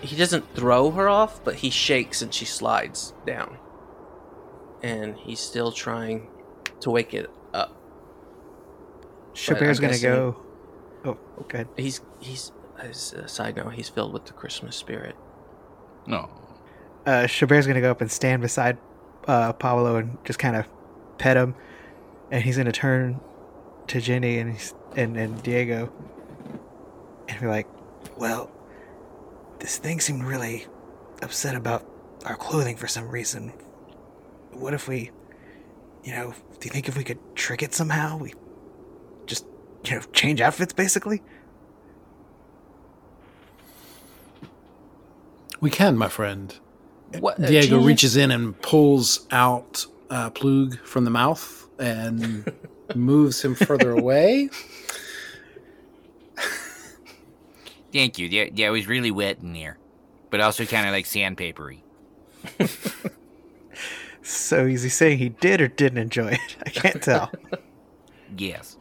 [0.00, 3.58] he doesn't throw her off, but he shakes and she slides down.
[4.82, 6.28] And he's still trying
[6.80, 7.76] to wake it up.
[9.34, 10.42] Chaubert's gonna go.
[11.04, 11.66] Oh, okay.
[11.76, 15.14] He's he's as a side note, he's filled with the Christmas spirit.
[16.06, 16.28] No.
[17.06, 18.78] Uh, Chaubert's gonna go up and stand beside
[19.26, 20.66] uh, Pablo and just kind of
[21.18, 21.54] pet him,
[22.30, 23.20] and he's gonna turn
[23.88, 24.56] to Jenny and
[24.96, 25.92] and and Diego,
[27.28, 27.66] and be like,
[28.16, 28.50] "Well,
[29.58, 30.66] this thing seemed really
[31.22, 31.88] upset about
[32.24, 33.52] our clothing for some reason.
[34.52, 35.10] What if we,
[36.04, 38.16] you know, do you think if we could trick it somehow?
[38.16, 38.34] We
[39.26, 39.46] just,
[39.84, 41.22] you know, change outfits basically."
[45.62, 46.54] We can, my friend.
[47.20, 52.52] What uh, Diego genius- reaches in and pulls out uh, Plug from the mouth and
[52.94, 54.50] moves him further away.
[57.92, 58.26] Thank you.
[58.28, 59.78] Yeah, yeah, it was really wet in there,
[60.30, 61.78] but also kind of like sandpapery.
[64.24, 66.56] So is he saying he did or didn't enjoy it?
[66.64, 67.30] I can't tell.
[68.34, 68.78] Yes.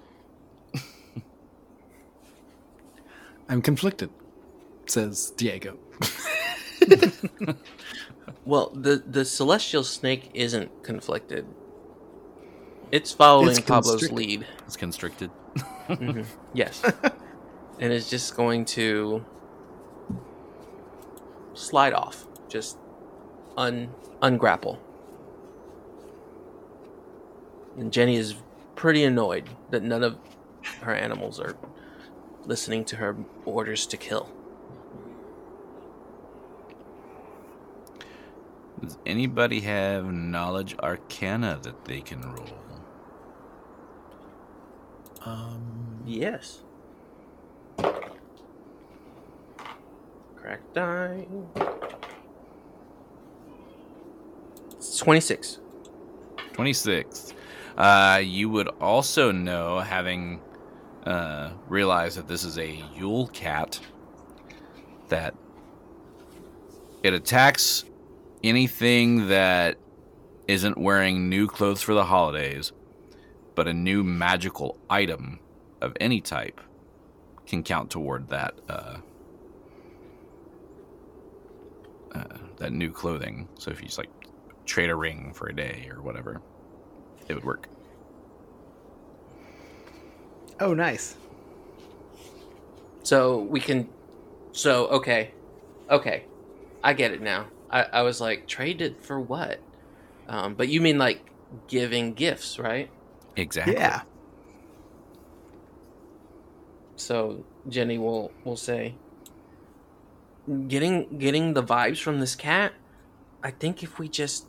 [3.50, 4.12] I'm conflicted,
[4.86, 5.78] says Diego.
[8.46, 11.46] Well, the the celestial snake isn't conflicted.
[12.92, 14.48] It's following It's Pablo's lead.
[14.66, 15.30] It's constricted.
[15.88, 16.26] Mhm.
[16.54, 16.82] Yes,
[17.80, 19.24] and it's just going to
[21.54, 22.78] slide off, just
[23.58, 23.90] un
[24.22, 24.78] ungrapple.
[27.78, 28.36] And Jenny is
[28.76, 30.18] pretty annoyed that none of
[30.82, 31.56] her animals are
[32.46, 34.30] listening to her orders to kill.
[38.82, 42.50] Does anybody have knowledge arcana that they can roll?
[45.24, 46.62] Um, Yes.
[50.36, 51.28] Crack die.
[54.72, 55.60] It's 26.
[56.54, 57.34] 26.
[57.78, 60.42] Uh, you would also know, having
[61.06, 63.80] uh, realized that this is a Yule cat,
[65.10, 65.36] that
[67.04, 67.86] it attacks
[68.44, 69.78] anything that
[70.48, 72.72] isn't wearing new clothes for the holidays,
[73.56, 75.40] but a new magical item
[75.82, 76.60] of any type
[77.46, 78.98] can count toward that uh,
[82.14, 82.24] uh,
[82.58, 83.48] that new clothing.
[83.58, 84.10] So if you just like
[84.66, 86.42] trade a ring for a day or whatever,
[87.28, 87.68] it would work.
[90.60, 91.16] Oh, nice.
[93.04, 93.90] So we can.
[94.52, 95.32] So, okay.
[95.90, 96.26] Okay.
[96.84, 97.48] I get it now.
[97.72, 99.60] I, I was like, traded for what?
[100.28, 101.32] Um, but you mean like
[101.68, 102.90] giving gifts, right?
[103.36, 103.74] Exactly.
[103.74, 104.02] Yeah.
[106.96, 108.96] So Jenny will will say,
[110.68, 112.74] getting getting the vibes from this cat,
[113.44, 114.48] I think if we just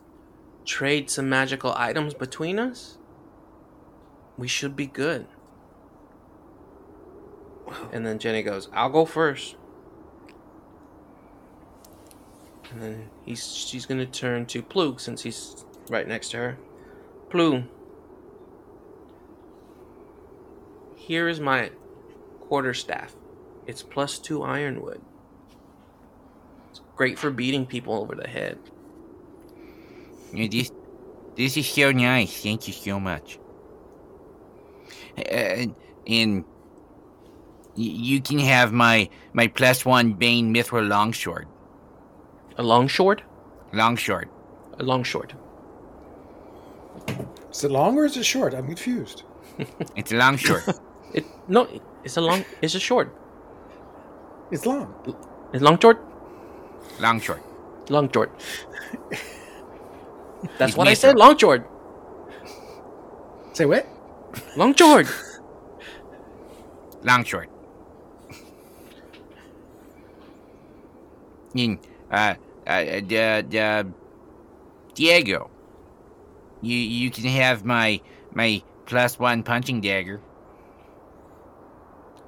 [0.64, 2.98] trade some magical items between us,
[4.36, 5.26] we should be good.
[7.92, 9.56] And then Jenny goes, "I'll go first.
[12.72, 16.58] And then he's she's gonna turn to Plug since he's right next to her.
[17.28, 17.64] Plug.
[20.96, 21.70] Here is my
[22.40, 23.14] quarterstaff.
[23.66, 25.00] It's plus two ironwood.
[26.70, 28.58] It's great for beating people over the head.
[30.32, 30.70] Yeah, this,
[31.36, 32.42] this is so nice.
[32.42, 33.38] Thank you so much.
[35.18, 35.66] Uh,
[36.06, 36.44] and
[37.74, 41.48] you can have my my plus one Bane Mithril Longsword.
[42.58, 43.22] A long short?
[43.72, 44.28] Longsword.
[44.78, 45.34] A long short.
[47.50, 48.54] Is it long or is it short?
[48.54, 49.22] I'm confused.
[49.96, 50.64] It's a longsword.
[51.14, 51.68] It no,
[52.04, 52.42] it's a long.
[52.62, 53.14] It's a short.
[54.50, 54.94] It's long.
[55.52, 55.98] It's long short.
[56.98, 57.40] longsword.
[57.90, 58.30] Long short.
[60.58, 60.96] That's He's what I Mithril.
[60.96, 61.16] said.
[61.18, 61.68] Long short.
[63.52, 63.86] Say what?
[64.56, 65.06] Long short.
[67.02, 67.48] Longsword.
[71.54, 71.78] And,
[72.12, 72.34] uh,
[72.66, 73.92] uh, the, the,
[74.94, 75.50] Diego.
[76.60, 78.00] You, you can have my,
[78.32, 80.20] my plus one punching dagger.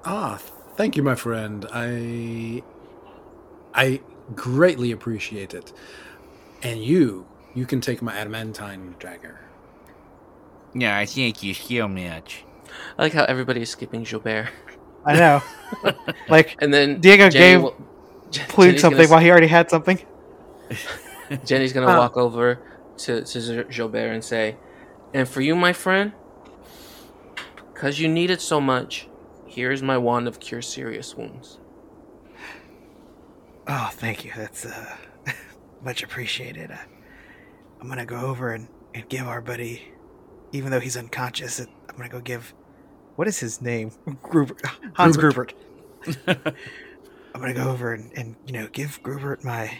[0.04, 0.38] Ah,
[0.76, 1.66] thank you, my friend.
[1.72, 2.62] I
[3.74, 4.00] I
[4.34, 5.72] greatly appreciate it.
[6.62, 9.40] And you, you can take my adamantine dagger.
[10.74, 12.44] Yeah, I thank you so much.
[12.98, 14.48] I like how everybody is skipping Gilbert.
[15.04, 15.42] I know.
[16.28, 17.76] like And then Diego Jenny gave will-
[18.34, 19.98] Jen- Jenny's something gonna, while he already had something.
[21.44, 21.98] Jenny's gonna Uh.
[21.98, 22.58] walk over
[22.98, 24.56] to, to Gilbert and say,
[25.12, 26.12] "And for you, my friend,
[27.72, 29.08] because you need it so much,
[29.46, 31.58] here is my wand of cure serious wounds."
[33.66, 34.32] Oh, thank you.
[34.36, 34.96] That's uh,
[35.84, 36.70] much appreciated.
[36.70, 36.76] Uh,
[37.80, 39.82] I'm gonna go over and, and give our buddy,
[40.52, 42.52] even though he's unconscious, I'm gonna go give.
[43.16, 43.90] What is his name?
[44.22, 44.60] Grubert.
[44.94, 45.54] Hans Grubert.
[47.34, 49.76] I'm gonna go over and, and you know give Grubert my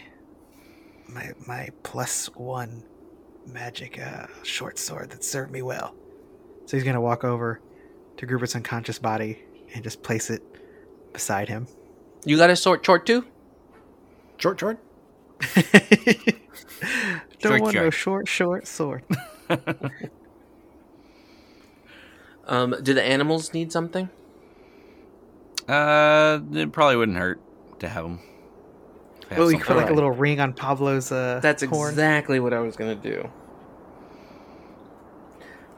[1.07, 2.83] my my plus one
[3.47, 5.95] magic uh, short sword that served me well.
[6.65, 7.61] So he's gonna walk over
[8.17, 10.43] to Grubert's unconscious body and just place it
[11.13, 11.67] beside him.
[12.25, 13.25] You got a short short too?
[14.37, 14.79] Short, short?
[17.39, 18.27] Don't Short want no short.
[18.27, 19.03] short, short sword.
[22.47, 24.07] Um, do the animals need something?
[25.67, 27.41] Uh, it probably wouldn't hurt
[27.79, 28.19] to have them.
[29.31, 31.89] Well, you could put like a little ring on Pablo's uh, That's horn.
[31.89, 33.29] exactly what I was gonna do.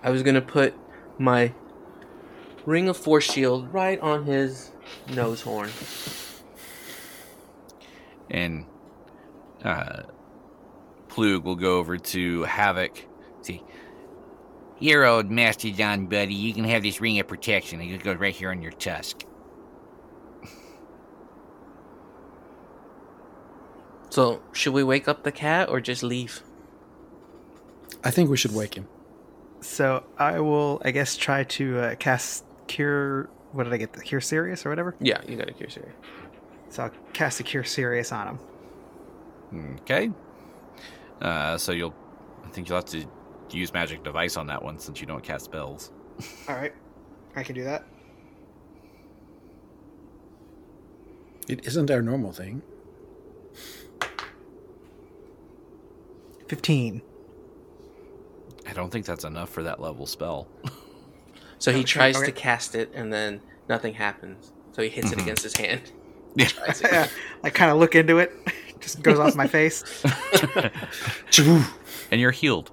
[0.04, 0.74] I was gonna put
[1.18, 1.54] my
[2.66, 4.72] ring of force shield right on his
[5.14, 5.70] nose horn.
[8.30, 8.66] and
[9.64, 10.04] uh,
[11.08, 13.04] Plug will go over to Havoc.
[13.42, 13.64] See,
[14.76, 17.82] here, old John, buddy, you can have this ring of protection.
[17.82, 19.24] It goes right here on your tusk.
[24.18, 26.42] So, should we wake up the cat or just leave?
[28.04, 28.88] I think we should wake him.
[29.62, 33.30] So I will, I guess, try to uh, cast Cure.
[33.52, 33.94] What did I get?
[33.94, 34.96] The Cure Serious or whatever.
[35.00, 35.94] Yeah, you got a cure serious.
[36.70, 38.40] So I'll cast a Cure Serious on
[39.54, 39.78] him.
[39.82, 40.10] Okay.
[41.22, 41.94] Uh, so you'll,
[42.44, 43.06] I think you'll have to
[43.52, 45.92] use magic device on that one since you don't cast spells.
[46.50, 46.74] All right,
[47.36, 47.86] I can do that.
[51.48, 52.64] It isn't our normal thing.
[56.48, 57.02] Fifteen.
[58.68, 60.48] I don't think that's enough for that level spell.
[61.60, 62.28] So he Okay, tries okay.
[62.28, 64.52] to cast it and then nothing happens.
[64.74, 65.24] So he hits it Mhm.
[65.24, 65.82] against his hand.
[66.36, 66.50] Yeah.
[66.84, 67.08] Yeah,
[67.44, 68.32] I kind of look into it.
[68.80, 69.84] Just goes off my face.
[72.12, 72.70] and you're healed.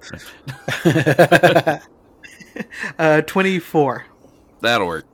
[2.99, 4.05] Uh, twenty-four.
[4.61, 5.05] That'll work.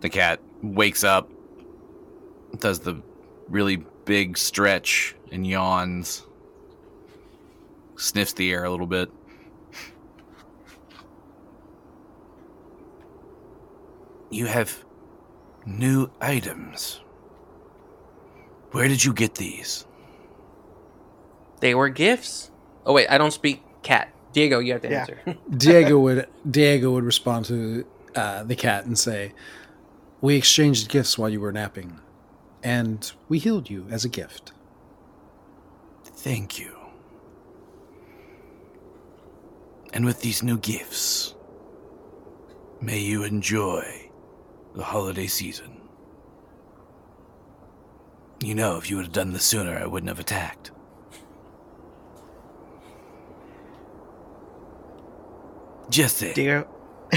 [0.00, 1.30] The cat wakes up,
[2.58, 3.00] does the
[3.48, 6.24] really big stretch and yawns,
[7.96, 9.10] sniffs the air a little bit.
[14.30, 14.84] You have
[15.64, 17.00] new items.
[18.72, 19.86] Where did you get these?
[21.60, 22.50] They were gifts.
[22.84, 24.12] Oh wait, I don't speak cat.
[24.32, 25.00] Diego, you have to Yeah.
[25.00, 25.20] answer.
[25.56, 29.32] Diego would Diego would respond to uh, the cat and say,
[30.26, 32.00] "We exchanged gifts while you were napping,
[32.62, 34.52] and we healed you as a gift."
[36.04, 36.76] Thank you.
[39.92, 41.36] And with these new gifts,
[42.80, 44.10] May you enjoy
[44.74, 45.80] the holiday season.
[48.40, 50.72] You know, if you would have done this sooner, I wouldn't have attacked.
[55.88, 56.68] Just say, Diego,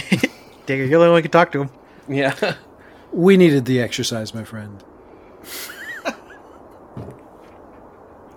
[0.66, 1.70] Diego, you're the only one who can talk to him.
[2.08, 2.56] Yeah.
[3.12, 4.84] We needed the exercise, my friend.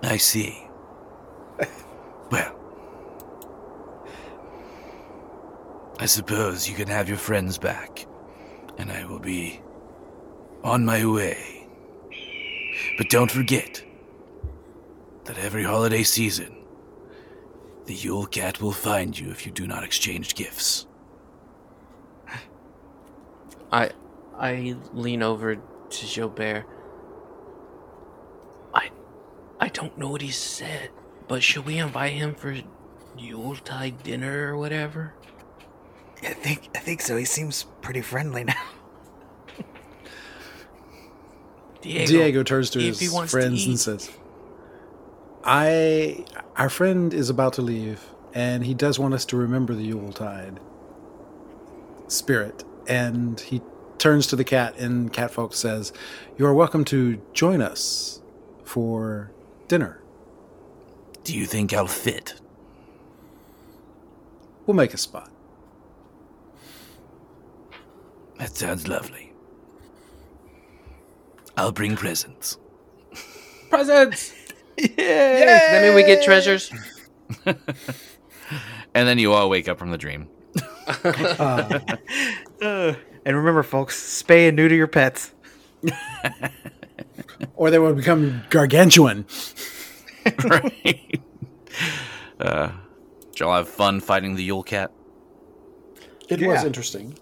[0.03, 0.67] I see.
[2.31, 2.55] Well,
[5.99, 8.07] I suppose you can have your friends back,
[8.77, 9.61] and I will be
[10.63, 11.67] on my way.
[12.97, 13.83] But don't forget
[15.25, 16.57] that every holiday season,
[17.85, 20.87] the Yule Cat will find you if you do not exchange gifts.
[23.71, 23.91] I
[24.37, 26.65] I lean over to Gilbert.
[28.73, 28.89] I
[29.59, 30.89] I don't know what he said,
[31.27, 32.55] but should we invite him for
[33.17, 35.13] Yuletide dinner or whatever?
[36.23, 37.17] I think I think so.
[37.17, 38.61] He seems pretty friendly now.
[41.81, 44.09] Diego, Diego turns to his wants to friends and says,
[45.43, 48.01] "I, our friend is about to leave,
[48.33, 50.61] and he does want us to remember the Yuletide
[52.07, 53.61] spirit." And he
[54.03, 55.93] turns to the cat, and cat Catfolk says,
[56.37, 58.21] "You are welcome to join us
[58.65, 59.31] for
[59.69, 60.01] dinner.
[61.23, 62.33] Do you think I'll fit?
[64.65, 65.31] We'll make a spot."
[68.39, 69.31] That sounds lovely.
[71.55, 72.57] I'll bring presents.
[73.69, 74.33] Presents.
[74.77, 76.71] Does that mean we get treasures?
[78.95, 80.27] And then you all wake up from the dream.
[80.87, 81.79] Uh,
[82.61, 82.93] Uh,
[83.25, 85.31] and remember, folks, spay and neuter your pets.
[87.55, 89.25] or they will become gargantuan.
[90.45, 91.21] right?
[92.39, 92.71] Uh,
[93.31, 94.91] did y'all have fun fighting the Yule Cat?
[96.29, 96.47] It Yeah.
[96.47, 97.17] was interesting.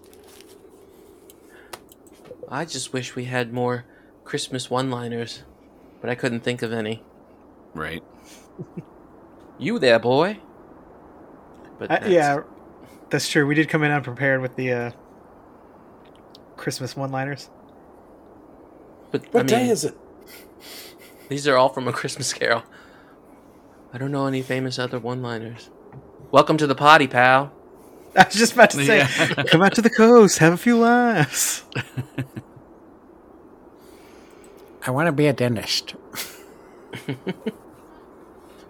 [2.48, 3.84] I just wish we had more
[4.24, 5.42] Christmas one-liners,
[6.00, 7.02] but I couldn't think of any.
[7.74, 8.02] Right.
[9.58, 10.38] You there, boy?
[11.78, 12.40] But Uh, that's- yeah,
[13.10, 13.46] that's true.
[13.46, 14.90] We did come in unprepared with the uh,
[16.62, 17.50] Christmas one-liners.
[19.10, 19.96] but What I mean, day is it?
[21.28, 22.62] These are all from A Christmas Carol.
[23.92, 25.70] I don't know any famous other one-liners.
[26.30, 27.52] Welcome to the party, pal.
[28.16, 29.42] I was just about to say, Yeah.
[29.50, 31.64] come out to the coast, have a few laughs.
[34.86, 35.94] I want to be a dentist.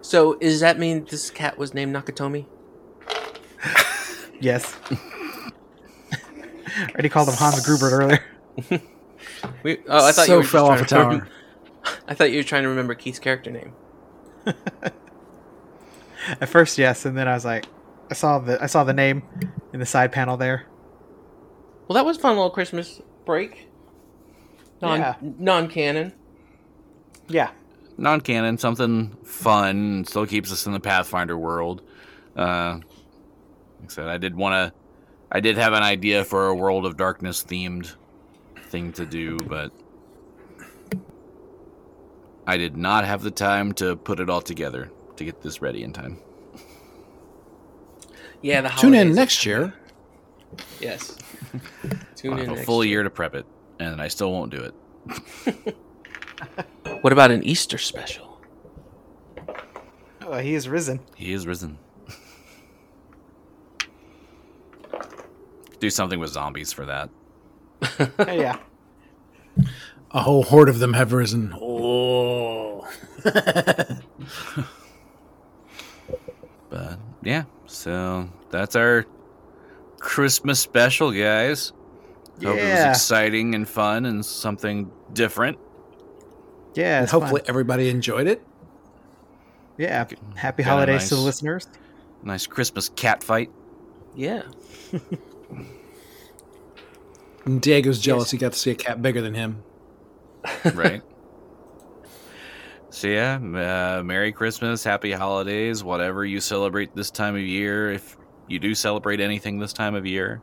[0.04, 2.44] So, does that mean this cat was named Nakatomi?
[4.40, 4.76] Yes.
[6.90, 8.24] Already called him Hans Gruber earlier.
[9.62, 11.08] We, oh, I thought so you were fell trying off a to tower.
[11.10, 11.28] rem-
[12.08, 13.72] I thought you were trying to remember Keith's character name.
[16.40, 17.66] At first, yes, and then I was like,
[18.10, 19.22] I saw the I saw the name
[19.72, 20.66] in the side panel there.
[21.88, 23.68] Well, that was a fun little Christmas break.
[24.80, 25.14] Non Yeah.
[25.20, 26.12] non-canon.
[27.28, 27.50] Yeah,
[27.96, 31.82] Non-canon, something fun, still keeps us in the Pathfinder world.
[32.36, 32.80] Uh,
[33.80, 34.81] like I said, I did want to.
[35.32, 37.94] I did have an idea for a World of Darkness themed
[38.66, 39.72] thing to do, but
[42.46, 45.82] I did not have the time to put it all together to get this ready
[45.82, 46.18] in time.
[48.42, 49.72] Yeah, the Tune in next year.
[50.80, 51.16] Yes.
[52.14, 52.98] Tune I'll in have a full year.
[52.98, 53.46] year to prep it,
[53.78, 54.70] and I still won't do
[55.56, 55.76] it.
[57.02, 58.40] What about an Easter special?
[60.20, 61.00] oh, he is risen.
[61.16, 61.78] He is risen.
[65.82, 67.10] Do something with zombies for that.
[68.28, 68.58] Yeah,
[70.12, 71.52] A whole horde of them have risen.
[71.60, 72.86] Oh.
[76.70, 79.04] But yeah, so that's our
[79.98, 81.72] Christmas special, guys.
[82.42, 85.58] Hope it was exciting and fun and something different.
[86.74, 86.98] yeah.
[86.98, 87.50] And It's hopefully fun.
[87.50, 88.42] everybody enjoyed it.
[89.78, 90.06] yeah.
[90.34, 91.68] Happy Got a holidays to the listeners.
[92.22, 93.50] Nice Christmas cat fight.
[94.16, 94.42] Yeah.
[97.44, 99.62] And Diego's jealous he got to see a cat bigger than him.
[100.74, 101.02] right?
[102.90, 107.90] so yeah, uh, Merry Christmas, Happy Holidays, whatever you celebrate this time of year.
[107.90, 108.16] If
[108.48, 110.40] you do celebrate anything this time of year,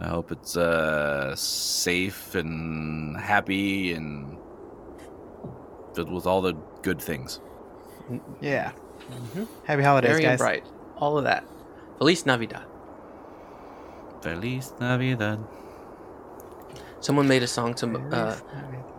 [0.00, 4.36] I hope it's uh, safe and happy and
[5.94, 7.40] filled with all the good things.
[8.40, 8.72] Yeah.
[9.64, 10.38] Happy holidays, Merry and guys.
[10.38, 10.66] bright.
[10.96, 11.44] All of that.
[11.98, 12.64] Feliz Navidad.
[14.22, 15.38] Feliz Navidad.
[17.00, 18.36] Someone made a song to uh,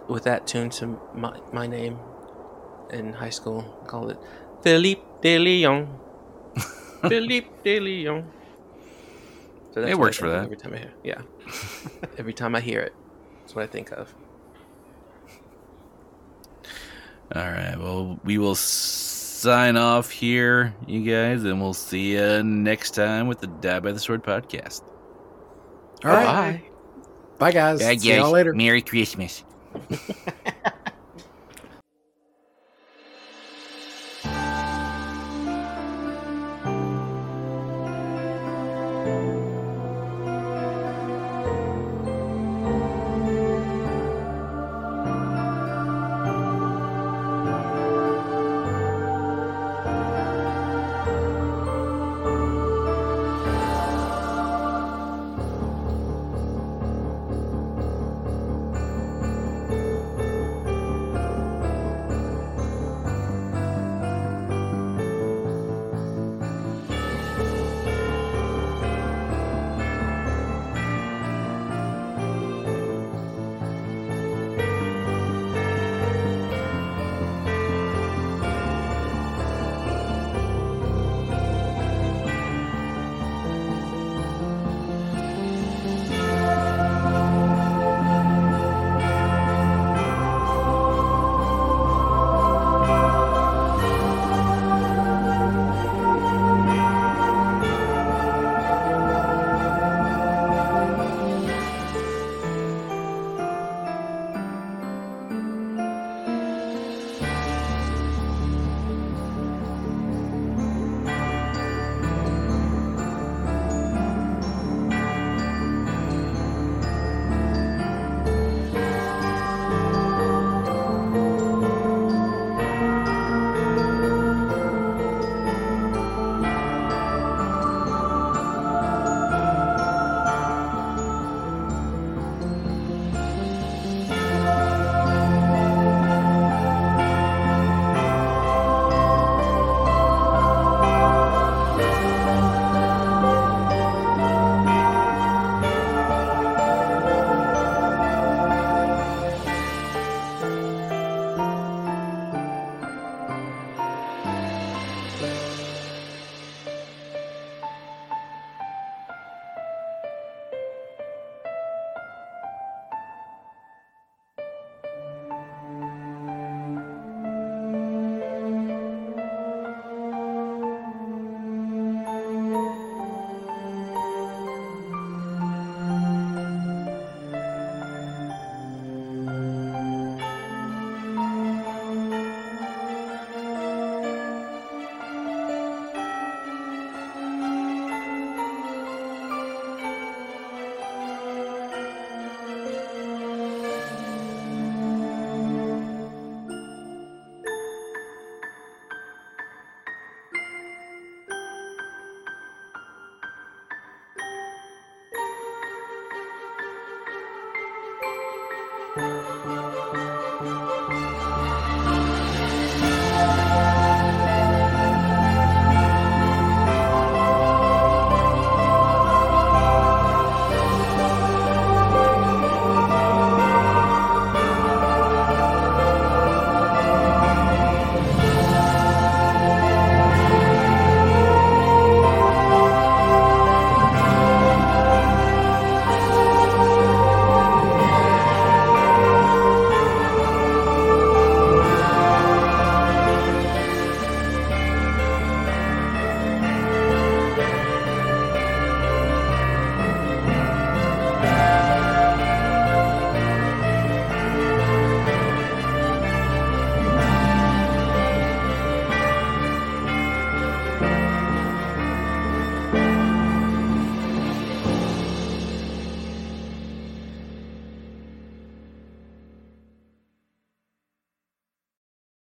[0.08, 2.00] with that tune to my, my name
[2.91, 3.62] in high school.
[3.88, 4.18] Called it
[4.62, 6.00] Philippe de Leon.
[7.10, 8.32] Philippe de Leon.
[9.72, 10.46] So It works for that.
[10.46, 11.22] Every time I hear, yeah,
[12.18, 12.94] every time I hear it,
[13.41, 14.14] that's what I think of.
[17.36, 17.76] All right.
[17.78, 23.40] Well, we will sign off here, you guys, and we'll see you next time with
[23.40, 24.82] the Die by the Sword podcast.
[26.04, 26.26] All right.
[26.26, 26.64] Bye.
[27.38, 28.02] Bye, guys.
[28.02, 28.54] See y'all later.
[28.54, 29.44] Merry Christmas.